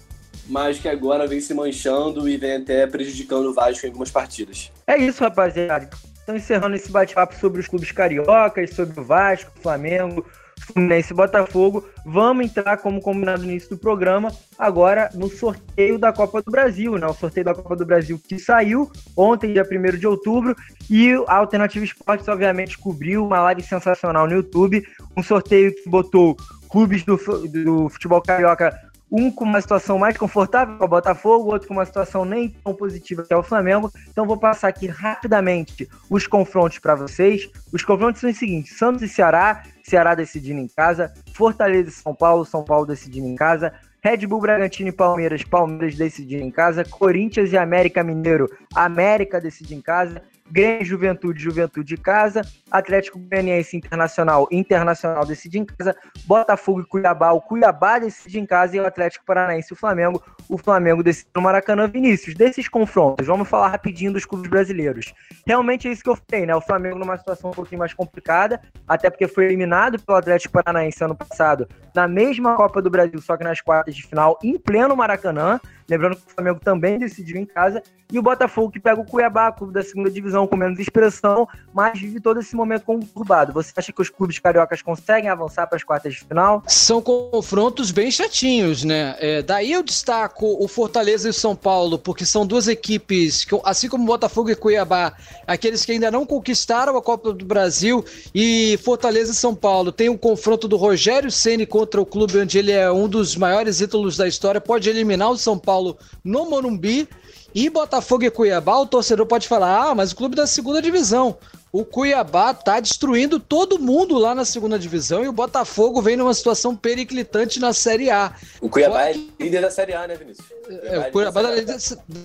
[0.46, 4.70] mas que agora vem se manchando e vem até prejudicando o Vasco em algumas partidas.
[4.86, 5.88] É isso, rapaziada.
[6.18, 10.24] Estão encerrando esse bate-papo sobre os clubes cariocas, sobre o Vasco, o Flamengo,
[10.66, 11.86] Fluminense Botafogo.
[12.04, 16.96] Vamos entrar, como combinado no início do programa, agora no sorteio da Copa do Brasil,
[16.96, 17.06] né?
[17.06, 20.54] O sorteio da Copa do Brasil que saiu ontem, dia 1 de outubro,
[20.90, 24.82] e a Alternativa Esportes, obviamente, cobriu uma live sensacional no YouTube.
[25.16, 26.36] Um sorteio que botou
[26.68, 27.16] clubes do,
[27.48, 31.74] do futebol carioca um com uma situação mais confortável, que é o Botafogo, outro com
[31.74, 33.90] uma situação nem tão positiva, que é o Flamengo.
[34.09, 37.48] Então vou passar aqui rapidamente os confrontos para vocês.
[37.72, 42.14] Os confrontos são os seguintes: Santos e Ceará, Ceará decidindo em casa, Fortaleza e São
[42.14, 46.84] Paulo, São Paulo decidindo em casa, Red Bull Bragantino e Palmeiras, Palmeiras decidindo em casa,
[46.84, 53.76] Corinthians e América Mineiro, América decidindo em casa, Grêmio, Juventude, Juventude de casa, Atlético Goianiense
[53.76, 58.86] Internacional, Internacional decide em casa, Botafogo e Cuiabá, o Cuiabá decide em casa e o
[58.86, 61.88] Atlético Paranaense e o Flamengo, o Flamengo decide no Maracanã.
[61.88, 65.12] Vinícius, desses confrontos, vamos falar rapidinho dos clubes brasileiros.
[65.46, 66.55] Realmente é isso que eu falei, né?
[66.55, 71.03] O Flamengo numa situação um pouquinho mais complicada, até porque foi eliminado pelo Atlético Paranaense
[71.03, 74.96] ano passado na mesma Copa do Brasil, só que nas quartas de final, em pleno
[74.96, 75.61] Maracanã.
[75.89, 77.82] Lembrando que o Flamengo também decidiu em casa.
[78.11, 82.01] E o Botafogo que pega o Cuiabá, clube da segunda divisão, com menos expressão, mas
[82.01, 83.53] vive todo esse momento conturbado.
[83.53, 86.62] Você acha que os clubes cariocas conseguem avançar para as quartas de final?
[86.66, 89.14] São confrontos bem chatinhos, né?
[89.18, 93.59] É, daí eu destaco o Fortaleza e o São Paulo, porque são duas equipes, que,
[93.62, 95.12] assim como Botafogo e Cuiabá,
[95.47, 98.03] aqueles que ainda não conquistaram a Copa do Brasil,
[98.34, 102.59] e Fortaleza e São Paulo tem um confronto do Rogério Ceni contra o clube onde
[102.59, 105.78] ele é um dos maiores ídolos da história, pode eliminar o São Paulo
[106.24, 107.09] no Morumbi.
[107.55, 111.39] E Botafogo e Cuiabá, o torcedor pode falar: ah, mas o clube da segunda divisão.
[111.70, 116.33] O Cuiabá tá destruindo todo mundo lá na segunda divisão e o Botafogo vem numa
[116.33, 118.35] situação periclitante na Série A.
[118.61, 119.11] O Cuiabá Fora...
[119.11, 120.47] é líder da Série A, né, Vinícius?
[120.85, 121.76] É, o Cuiabá, é líder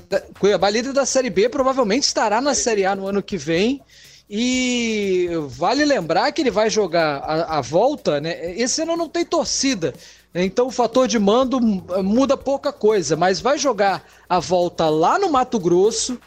[0.09, 0.21] da...
[0.39, 3.81] Cuiabá, líder da Série B, provavelmente estará na Série A no ano que vem.
[4.29, 8.57] E vale lembrar que ele vai jogar a, a volta, né?
[8.57, 9.93] Esse ano não tem torcida.
[10.35, 15.29] Então o fator de mando muda pouca coisa, mas vai jogar a volta lá no
[15.29, 16.19] Mato Grosso,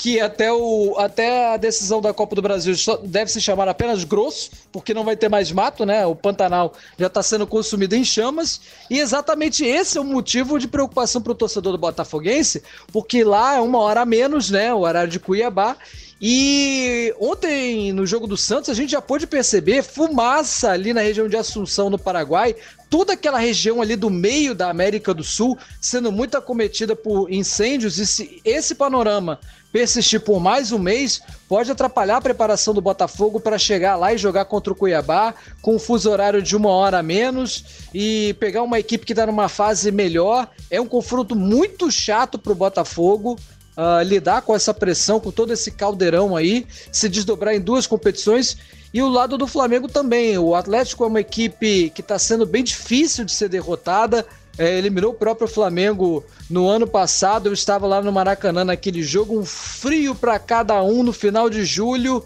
[0.00, 4.50] que até, o, até a decisão da Copa do Brasil deve se chamar apenas grosso,
[4.72, 6.06] porque não vai ter mais mato, né?
[6.06, 8.62] O Pantanal já está sendo consumido em chamas.
[8.88, 13.56] E exatamente esse é o motivo de preocupação para o torcedor do Botafoguense, porque lá
[13.56, 14.72] é uma hora a menos, né?
[14.72, 15.76] O horário de Cuiabá.
[16.22, 21.26] E ontem, no jogo do Santos, a gente já pôde perceber fumaça ali na região
[21.26, 22.54] de Assunção, no Paraguai.
[22.90, 27.98] Toda aquela região ali do meio da América do Sul sendo muito acometida por incêndios.
[27.98, 29.40] E se esse panorama
[29.72, 34.18] persistir por mais um mês, pode atrapalhar a preparação do Botafogo para chegar lá e
[34.18, 37.64] jogar contra o Cuiabá, com um fuso horário de uma hora a menos
[37.94, 40.50] e pegar uma equipe que está numa fase melhor.
[40.70, 43.38] É um confronto muito chato para o Botafogo
[43.76, 48.56] uh, lidar com essa pressão, com todo esse caldeirão aí, se desdobrar em duas competições.
[48.92, 50.36] E o lado do Flamengo também.
[50.36, 54.26] O Atlético é uma equipe que está sendo bem difícil de ser derrotada.
[54.58, 57.48] É, eliminou o próprio Flamengo no ano passado.
[57.48, 61.64] Eu estava lá no Maracanã naquele jogo, um frio para cada um no final de
[61.64, 62.24] julho.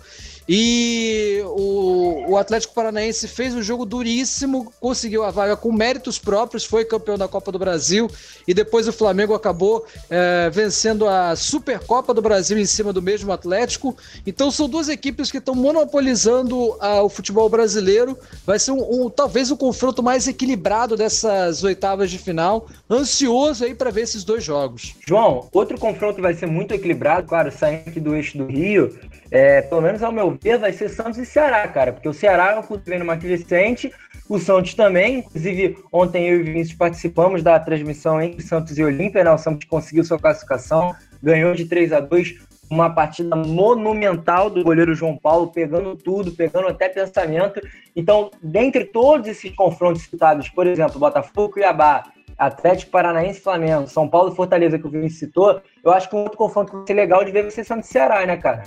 [0.48, 6.64] E o, o, Atlético Paranaense fez um jogo duríssimo, conseguiu a vaga com méritos próprios,
[6.64, 8.10] foi campeão da Copa do Brasil
[8.46, 13.32] e depois o Flamengo acabou é, vencendo a Supercopa do Brasil em cima do mesmo
[13.32, 13.96] Atlético.
[14.26, 18.18] Então são duas equipes que estão monopolizando a, o futebol brasileiro.
[18.44, 22.68] Vai ser um, um, talvez o confronto mais equilibrado dessas oitavas de final.
[22.90, 24.94] Ansioso aí para ver esses dois jogos.
[25.08, 28.94] João, outro confronto vai ser muito equilibrado, claro, saindo do eixo do Rio.
[29.34, 32.52] É, pelo menos ao meu ver, vai ser Santos e Ceará, cara, porque o Ceará
[32.52, 33.92] é um clube vendo uma crescente,
[34.28, 35.18] o Santos também.
[35.18, 39.32] Inclusive, ontem eu e o Vinícius participamos da transmissão entre Santos e Olímpia, né?
[39.32, 44.94] O Santos conseguiu sua classificação, ganhou de 3 a 2 uma partida monumental do goleiro
[44.94, 47.60] João Paulo, pegando tudo, pegando até pensamento.
[47.96, 52.04] Então, dentre todos esses confrontos citados, por exemplo, Botafogo, Cuiabá,
[52.38, 56.20] Atlético Paranaense Flamengo, São Paulo e Fortaleza, que o Vinícius citou, eu acho que um
[56.20, 58.62] outro confronto que vai ser legal de ver vai ser Santos e Ceará, né, cara?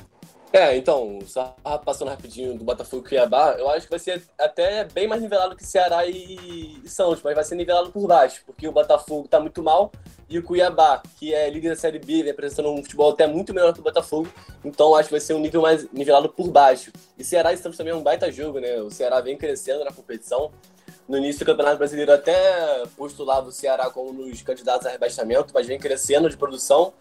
[0.51, 4.85] É, então, só passando rapidinho do Botafogo e Cuiabá, eu acho que vai ser até
[4.85, 8.71] bem mais nivelado que Ceará e, Santos, mas vai ser nivelado por baixo, porque o
[8.71, 9.91] Botafogo tá muito mal
[10.29, 13.53] e o Cuiabá, que é líder da Série B, vem apresentando um futebol até muito
[13.53, 14.29] melhor que o Botafogo,
[14.63, 16.91] então acho que vai ser um nível mais nivelado por baixo.
[17.17, 18.81] E Ceará e Santos também é um baita jogo, né?
[18.81, 20.51] O Ceará vem crescendo na competição.
[21.07, 25.53] No início do Campeonato Brasileiro até postulava o Ceará como um dos candidatos a rebaixamento,
[25.53, 26.93] mas vem crescendo de produção.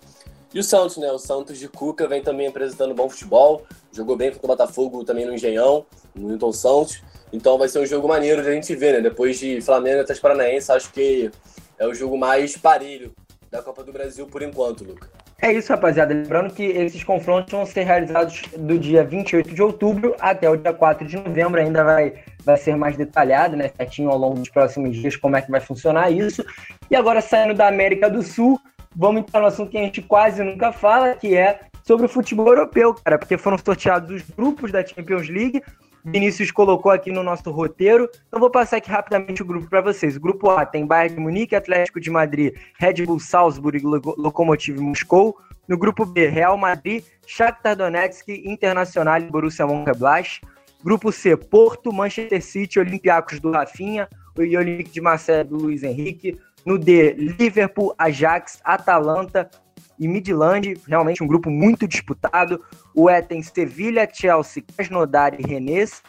[0.54, 1.10] E o Santos, né?
[1.10, 3.66] O Santos de Cuca vem também apresentando bom futebol.
[3.92, 5.84] Jogou bem contra o Botafogo também no Engenhão,
[6.14, 7.02] no Newton Santos.
[7.32, 9.00] Então vai ser um jogo maneiro de a gente ver, né?
[9.00, 11.30] Depois de Flamengo e Atlético Paranaense, acho que
[11.78, 13.12] é o jogo mais parelho
[13.50, 15.10] da Copa do Brasil por enquanto, Luca.
[15.40, 16.14] É isso, rapaziada.
[16.14, 20.72] Lembrando que esses confrontos vão ser realizados do dia 28 de outubro até o dia
[20.72, 21.60] 4 de novembro.
[21.60, 23.70] Ainda vai, vai ser mais detalhado, né?
[23.76, 26.44] Certinho ao longo dos próximos dias como é que vai funcionar isso.
[26.90, 28.58] E agora, saindo da América do Sul,
[28.96, 32.48] vamos entrar no assunto que a gente quase nunca fala, que é sobre o futebol
[32.48, 35.62] europeu, cara, porque foram sorteados os grupos da Champions League.
[36.04, 38.08] Vinícius colocou aqui no nosso roteiro.
[38.28, 40.16] Então vou passar aqui rapidamente o grupo para vocês.
[40.16, 43.82] O grupo A tem Bayern de Munique, Atlético de Madrid, Red Bull Salzburg
[44.16, 45.36] Lokomotiv Moscou.
[45.66, 50.40] No grupo B, Real Madrid, Shakhtar Donetsk, Internacional e Borussia Mönchengladbach.
[50.84, 56.38] Grupo C, Porto, Manchester City, Olympiacos do Rafinha e Olympique de Marseille do Luiz Henrique.
[56.66, 59.48] No D, Liverpool, Ajax, Atalanta
[59.96, 62.60] e Midland, realmente um grupo muito disputado.
[62.92, 66.02] O E tem Sevilha, Chelsea, Krasnodar e Rennes.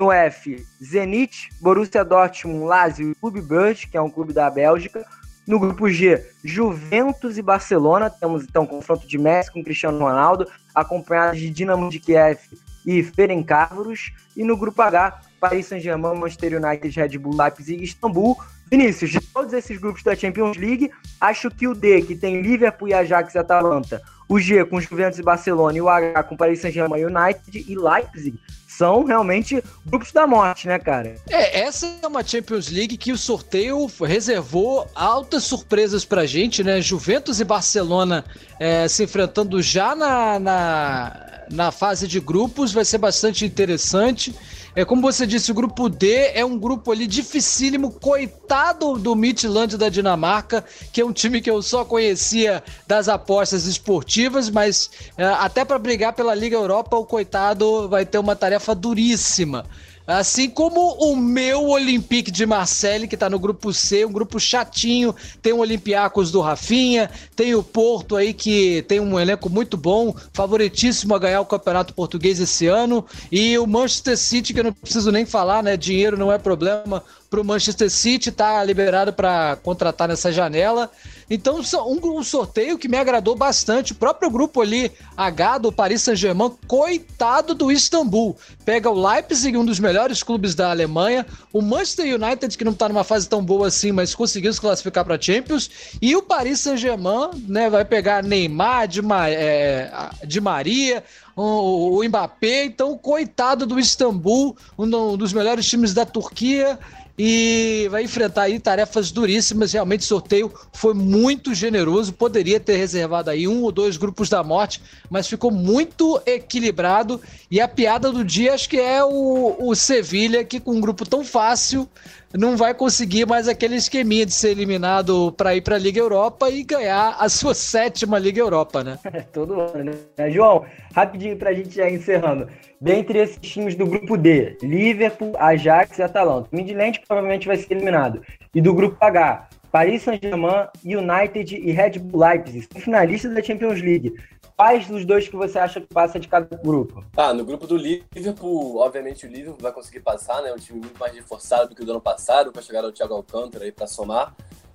[0.00, 5.06] No F, Zenit, Borussia Dortmund, Lazio e Clube Brugge, que é um clube da Bélgica.
[5.46, 8.10] No grupo G, Juventus e Barcelona.
[8.10, 12.40] Temos então confronto de Messi com Cristiano Ronaldo, acompanhado de Dinamo de Kiev
[12.84, 14.12] e Ferencváros.
[14.36, 18.38] E no grupo H, Paris Saint-Germain, Manchester United, Red Bull Leipzig e Istambul.
[18.70, 20.90] Vinícius, de todos esses grupos da Champions League,
[21.20, 25.18] acho que o D, que tem Liverpool e Ajax e Atalanta, o G com Juventus
[25.18, 30.26] e Barcelona e o H com Paris Saint-Germain, United e Leipzig, são realmente grupos da
[30.26, 31.16] morte, né, cara?
[31.28, 36.80] É, essa é uma Champions League que o sorteio reservou altas surpresas pra gente, né?
[36.80, 38.24] Juventus e Barcelona
[38.58, 44.34] é, se enfrentando já na, na, na fase de grupos, vai ser bastante interessante.
[44.74, 49.76] É como você disse, o grupo D é um grupo ali dificílimo, coitado do Midland
[49.76, 55.24] da Dinamarca, que é um time que eu só conhecia das apostas esportivas, mas é,
[55.24, 59.66] até para brigar pela Liga Europa, o coitado vai ter uma tarefa duríssima.
[60.06, 65.14] Assim como o meu Olympique de Marseille, que está no grupo C, um grupo chatinho.
[65.40, 70.14] Tem o Olympiacos do Rafinha, tem o Porto aí, que tem um elenco muito bom,
[70.32, 73.04] favoritíssimo a ganhar o Campeonato Português esse ano.
[73.30, 75.76] E o Manchester City, que eu não preciso nem falar, né?
[75.76, 77.02] Dinheiro não é problema
[77.32, 80.90] para o Manchester City, está liberado para contratar nessa janela.
[81.30, 83.92] Então, um, um, sorteio que me agradou bastante.
[83.92, 88.36] O próprio grupo ali, H do Paris Saint-Germain, coitado do Istambul.
[88.66, 92.86] Pega o Leipzig, um dos melhores clubes da Alemanha, o Manchester United, que não está
[92.86, 95.70] numa fase tão boa assim, mas conseguiu se classificar para Champions,
[96.02, 99.90] e o Paris Saint-Germain, né, vai pegar Neymar, de, é,
[100.26, 101.02] de Maria,
[101.34, 106.78] o, o Mbappé, então coitado do Istambul, um dos melhores times da Turquia,
[107.16, 109.72] e vai enfrentar aí tarefas duríssimas.
[109.72, 114.42] Realmente o sorteio foi muito generoso, poderia ter reservado aí um ou dois grupos da
[114.42, 117.20] morte, mas ficou muito equilibrado.
[117.50, 121.06] E a piada do dia acho que é o, o Sevilha, que com um grupo
[121.06, 121.88] tão fácil
[122.36, 126.50] não vai conseguir mais aquele esqueminha de ser eliminado para ir para a Liga Europa
[126.50, 128.98] e ganhar a sua sétima Liga Europa, né?
[129.32, 130.30] Todo ano, né?
[130.30, 130.64] João,
[130.94, 132.48] rapidinho para a gente já encerrando.
[132.80, 136.48] Dentre esses times do grupo D, Liverpool, Ajax e Atalanta.
[136.50, 138.22] Midland provavelmente vai ser eliminado.
[138.54, 144.14] E do grupo H, Paris Saint-Germain, United e Red Bull Leipzig, finalistas da Champions League.
[144.56, 147.04] Quais dos dois que você acha que passa de cada grupo?
[147.16, 150.52] Ah, no grupo do Liverpool, obviamente o Liverpool vai conseguir passar, né?
[150.52, 153.14] Um time muito mais reforçado do que o do ano passado, para chegar ao Thiago
[153.14, 154.34] Alcântara aí para somar.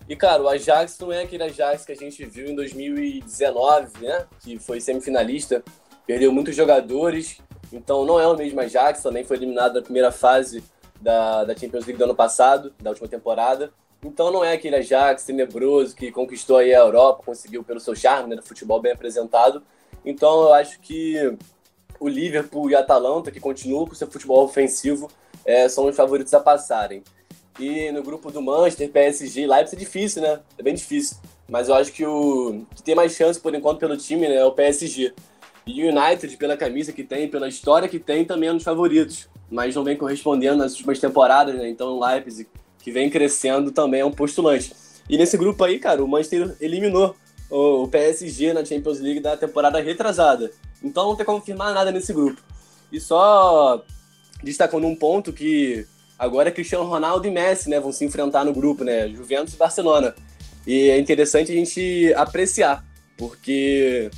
[0.10, 4.26] E, cara, o Ajax não é aquele Ajax que a gente viu em 2019, né?
[4.42, 5.64] Que foi semifinalista,
[6.06, 10.64] perdeu muitos jogadores, então não é o mesmo Ajax, também foi eliminado na primeira fase
[11.02, 13.72] da, da Champions League do ano passado, da última temporada.
[14.04, 18.30] Então não é aquele Ajax tenebroso que conquistou aí a Europa, conseguiu pelo seu charme,
[18.30, 19.64] né, do futebol bem apresentado.
[20.06, 21.36] Então eu acho que
[22.00, 25.10] o Liverpool e a Atalanta, que continuam com seu futebol ofensivo,
[25.44, 27.04] é, são os favoritos a passarem.
[27.60, 30.40] E no grupo do Manchester, PSG Leipzig é difícil, né?
[30.58, 31.18] É bem difícil.
[31.50, 34.46] Mas eu acho que o que tem mais chance, por enquanto, pelo time né, é
[34.46, 35.14] o PSG.
[35.66, 38.64] E o United, pela camisa que tem, pela história que tem, também é um dos
[38.64, 39.28] favoritos.
[39.50, 41.68] Mas não vem correspondendo nas últimas temporadas, né?
[41.68, 42.48] Então o Leipzig
[42.88, 44.74] que vem crescendo também é um postulante.
[45.10, 47.18] E nesse grupo aí, cara, o Manchester eliminou
[47.50, 50.50] o PSG na Champions League da temporada retrasada.
[50.82, 52.42] Então não tem como confirmar nada nesse grupo.
[52.90, 53.84] E só
[54.42, 55.86] destacando um ponto que
[56.18, 60.16] agora Cristiano Ronaldo e Messi, né, vão se enfrentar no grupo, né, Juventus e Barcelona.
[60.66, 62.86] E é interessante a gente apreciar,
[63.18, 64.10] porque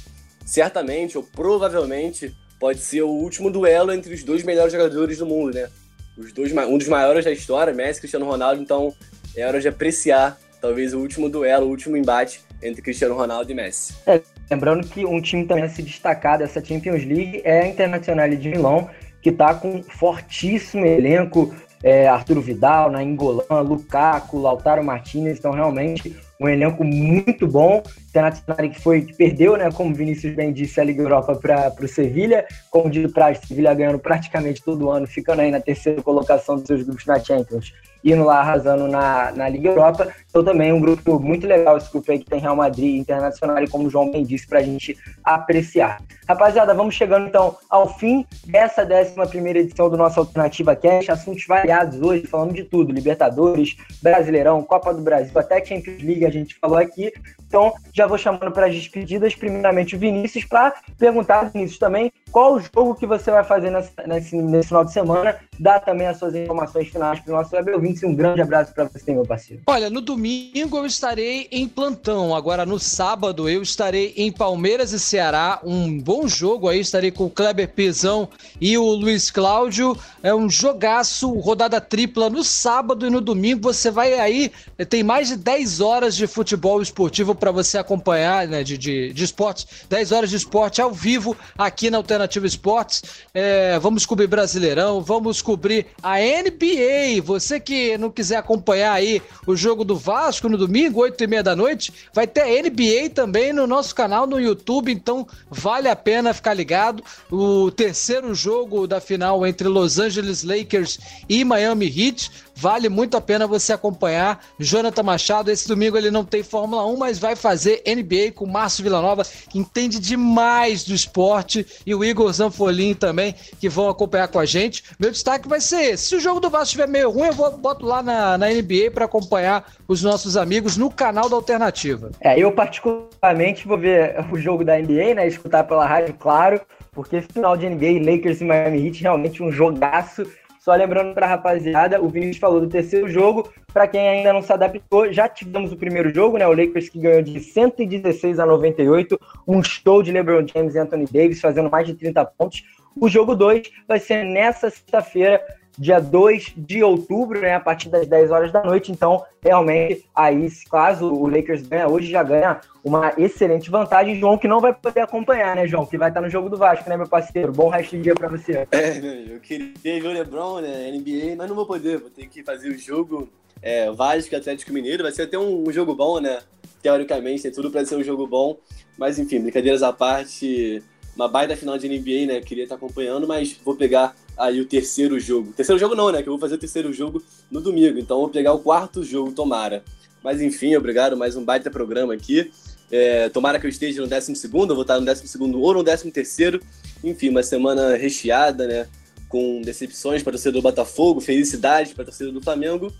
[0.45, 5.55] certamente ou provavelmente pode ser o último duelo entre os dois melhores jogadores do mundo,
[5.55, 5.71] né?
[6.19, 8.93] Os dois, um dos maiores da história, Messi e Cristiano Ronaldo, então
[9.35, 13.55] é hora de apreciar talvez o último duelo, o último embate entre Cristiano Ronaldo e
[13.55, 13.95] Messi.
[14.05, 18.29] É, lembrando que um time também a se destacar dessa Champions League é a Internacional
[18.29, 18.89] de Milão,
[19.21, 26.15] que está com um fortíssimo elenco, é, Arturo Vidal, Nainggolan, Lukaku, Lautaro Martinez, então realmente
[26.39, 27.81] um elenco muito bom.
[28.09, 31.87] Internacional que foi que perdeu, né, como Vinícius bem disse, a Liga Europa para o
[31.87, 36.65] Sevilha, como de praxe, Sevilha ganhando praticamente todo ano, ficando aí na terceira colocação dos
[36.65, 40.07] seus grupos na Champions indo lá arrasando na, na Liga Europa.
[40.29, 43.67] Então também um grupo muito legal, esse grupo aí que tem Real Madrid Internacional e
[43.67, 46.01] como o João bem disse, para a gente apreciar.
[46.27, 51.09] Rapaziada, vamos chegando então ao fim dessa 11 edição do nosso Alternativa Cash.
[51.09, 56.29] Assuntos variados hoje, falando de tudo: Libertadores, Brasileirão, Copa do Brasil, até Champions League a
[56.29, 57.11] gente falou aqui.
[57.47, 62.55] Então já vou chamando para as despedidas, primeiramente o Vinícius, para perguntar, Vinícius, também qual
[62.55, 65.35] o jogo que você vai fazer nesse, nesse, nesse final de semana.
[65.59, 68.05] Dá também as suas informações finais para o nosso web ouvinte.
[68.05, 69.61] Um grande abraço para você, meu parceiro.
[69.67, 72.33] Olha, no domingo eu estarei em plantão.
[72.33, 75.59] Agora, no sábado, eu estarei em Palmeiras e Ceará.
[75.63, 76.79] Um bom jogo aí.
[76.79, 78.29] Estarei com o Kleber Pizão
[78.61, 79.97] e o Luiz Cláudio.
[80.23, 83.61] É um jogaço, rodada tripla no sábado e no domingo.
[83.63, 84.51] Você vai aí,
[84.87, 88.63] tem mais de 10 horas de futebol esportivo para você acompanhar, né?
[88.63, 89.67] De, de, de esportes.
[89.89, 93.03] 10 horas de esporte ao vivo aqui na Alternativa Esportes.
[93.33, 97.21] É, vamos cobrir Brasileirão, vamos cobrir a NBA.
[97.23, 101.43] Você que não quiser acompanhar aí o jogo do Vasco no domingo, 8 e meia
[101.43, 106.33] da noite, vai ter NBA também no nosso canal no YouTube, então vale a pena
[106.33, 107.03] ficar ligado.
[107.31, 113.21] O terceiro jogo da final entre Los Angeles Lakers e Miami Heat Vale muito a
[113.21, 114.43] pena você acompanhar.
[114.59, 118.83] Jonathan Machado, esse domingo ele não tem Fórmula 1, mas vai fazer NBA com Márcio
[118.83, 124.39] Villanova, que entende demais do esporte, e o Igor Zanfolin também, que vão acompanhar com
[124.39, 124.83] a gente.
[124.99, 126.07] Meu destaque vai ser esse.
[126.09, 128.91] Se o jogo do Vasco estiver meio ruim, eu vou boto lá na, na NBA
[128.93, 132.11] para acompanhar os nossos amigos no canal da Alternativa.
[132.21, 135.27] É, eu particularmente vou ver o jogo da NBA, né?
[135.27, 140.25] Escutar pela rádio, claro, porque final de NBA, Lakers e Miami Heat, realmente um jogaço
[140.59, 143.49] só lembrando para a rapaziada, o Vinícius falou do terceiro jogo.
[143.73, 146.45] Para quem ainda não se adaptou, já tivemos o primeiro jogo, né?
[146.45, 149.17] O Lakers que ganhou de 116 a 98.
[149.47, 152.63] Um show de LeBron James e Anthony Davis, fazendo mais de 30 pontos.
[152.99, 155.41] O jogo 2 vai ser nessa sexta-feira,
[155.79, 158.91] dia 2 de outubro, né, a partir das 10 horas da noite.
[158.91, 164.19] Então, realmente, aí, caso o Lakers ganhe hoje, já ganha uma excelente vantagem.
[164.19, 165.85] João, que não vai poder acompanhar, né, João?
[165.85, 167.53] Que vai estar no jogo do Vasco, né, meu parceiro?
[167.53, 168.67] Bom resto de dia para você.
[168.71, 171.97] É, eu queria ver o LeBron, né, NBA, mas não vou poder.
[171.97, 173.29] Vou ter que fazer o jogo
[173.61, 175.03] é, Vasco Atlético Mineiro.
[175.03, 176.39] Vai ser até um, um jogo bom, né?
[176.81, 178.57] Teoricamente, tem tudo para ser um jogo bom.
[178.97, 180.83] Mas, enfim, brincadeiras à parte
[181.19, 182.39] uma baita final de NBA, né?
[182.39, 185.51] Queria estar acompanhando, mas vou pegar aí o terceiro jogo.
[185.51, 186.23] Terceiro jogo não, né?
[186.23, 187.21] Que eu vou fazer o terceiro jogo
[187.51, 187.99] no domingo.
[187.99, 189.83] Então vou pegar o quarto jogo, tomara.
[190.23, 191.17] Mas enfim, obrigado.
[191.17, 192.49] Mais um baita programa aqui.
[192.89, 195.73] É, tomara que eu esteja no décimo segundo, eu vou estar no décimo segundo ou
[195.73, 196.61] no décimo terceiro.
[197.03, 198.87] Enfim, uma semana recheada, né?
[199.27, 202.93] Com decepções para o torcedor do Botafogo, felicidades para o torcedor do Flamengo.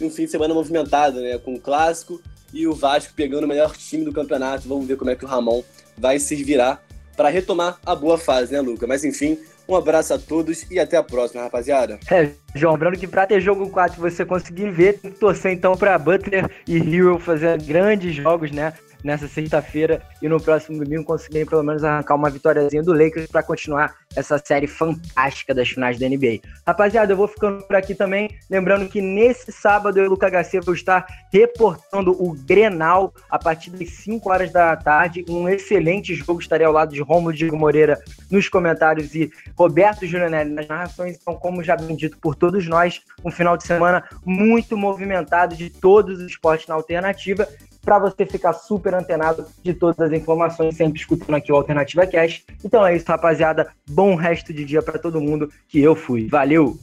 [0.00, 1.36] E um fim de semana movimentado, né?
[1.36, 2.22] Com o clássico
[2.54, 4.66] e o Vasco pegando o melhor time do campeonato.
[4.66, 5.62] Vamos ver como é que o Ramon
[5.98, 6.85] vai se virar
[7.16, 8.86] para retomar a boa fase, né, Luca?
[8.86, 9.38] Mas enfim,
[9.68, 11.98] um abraço a todos e até a próxima, rapaziada.
[12.10, 15.76] É, João, lembrando que para ter jogo 4 você conseguir ver, tem que torcer então
[15.76, 18.72] para Butler e Hero fazer grandes jogos, né?
[19.02, 23.42] Nessa sexta-feira e no próximo domingo conseguirem pelo menos arrancar uma vitóriazinha do Lakers para
[23.42, 26.40] continuar essa série fantástica das finais da NBA.
[26.66, 30.30] Rapaziada, eu vou ficando por aqui também, lembrando que nesse sábado eu e o Luca
[30.30, 36.14] Garcia vou estar reportando o Grenal a partir das 5 horas da tarde, um excelente
[36.14, 37.98] jogo, estarei ao lado de Romulo Diego Moreira
[38.30, 43.02] nos comentários e Roberto Julianelli nas narrações, então como já bem dito por todos nós,
[43.24, 47.46] um final de semana muito movimentado de todos os esportes na alternativa
[47.86, 52.42] para você ficar super antenado de todas as informações, sempre escutando aqui o Alternativa Cash.
[52.64, 53.68] Então é isso, rapaziada.
[53.88, 56.26] Bom resto de dia para todo mundo que eu fui.
[56.26, 56.76] Valeu!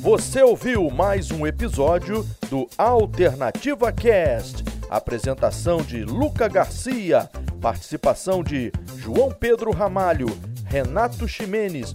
[0.00, 4.64] Você ouviu mais um episódio do Alternativa Cast.
[4.90, 7.30] Apresentação de Luca Garcia,
[7.60, 10.26] participação de João Pedro Ramalho,
[10.66, 11.94] Renato Ximenes,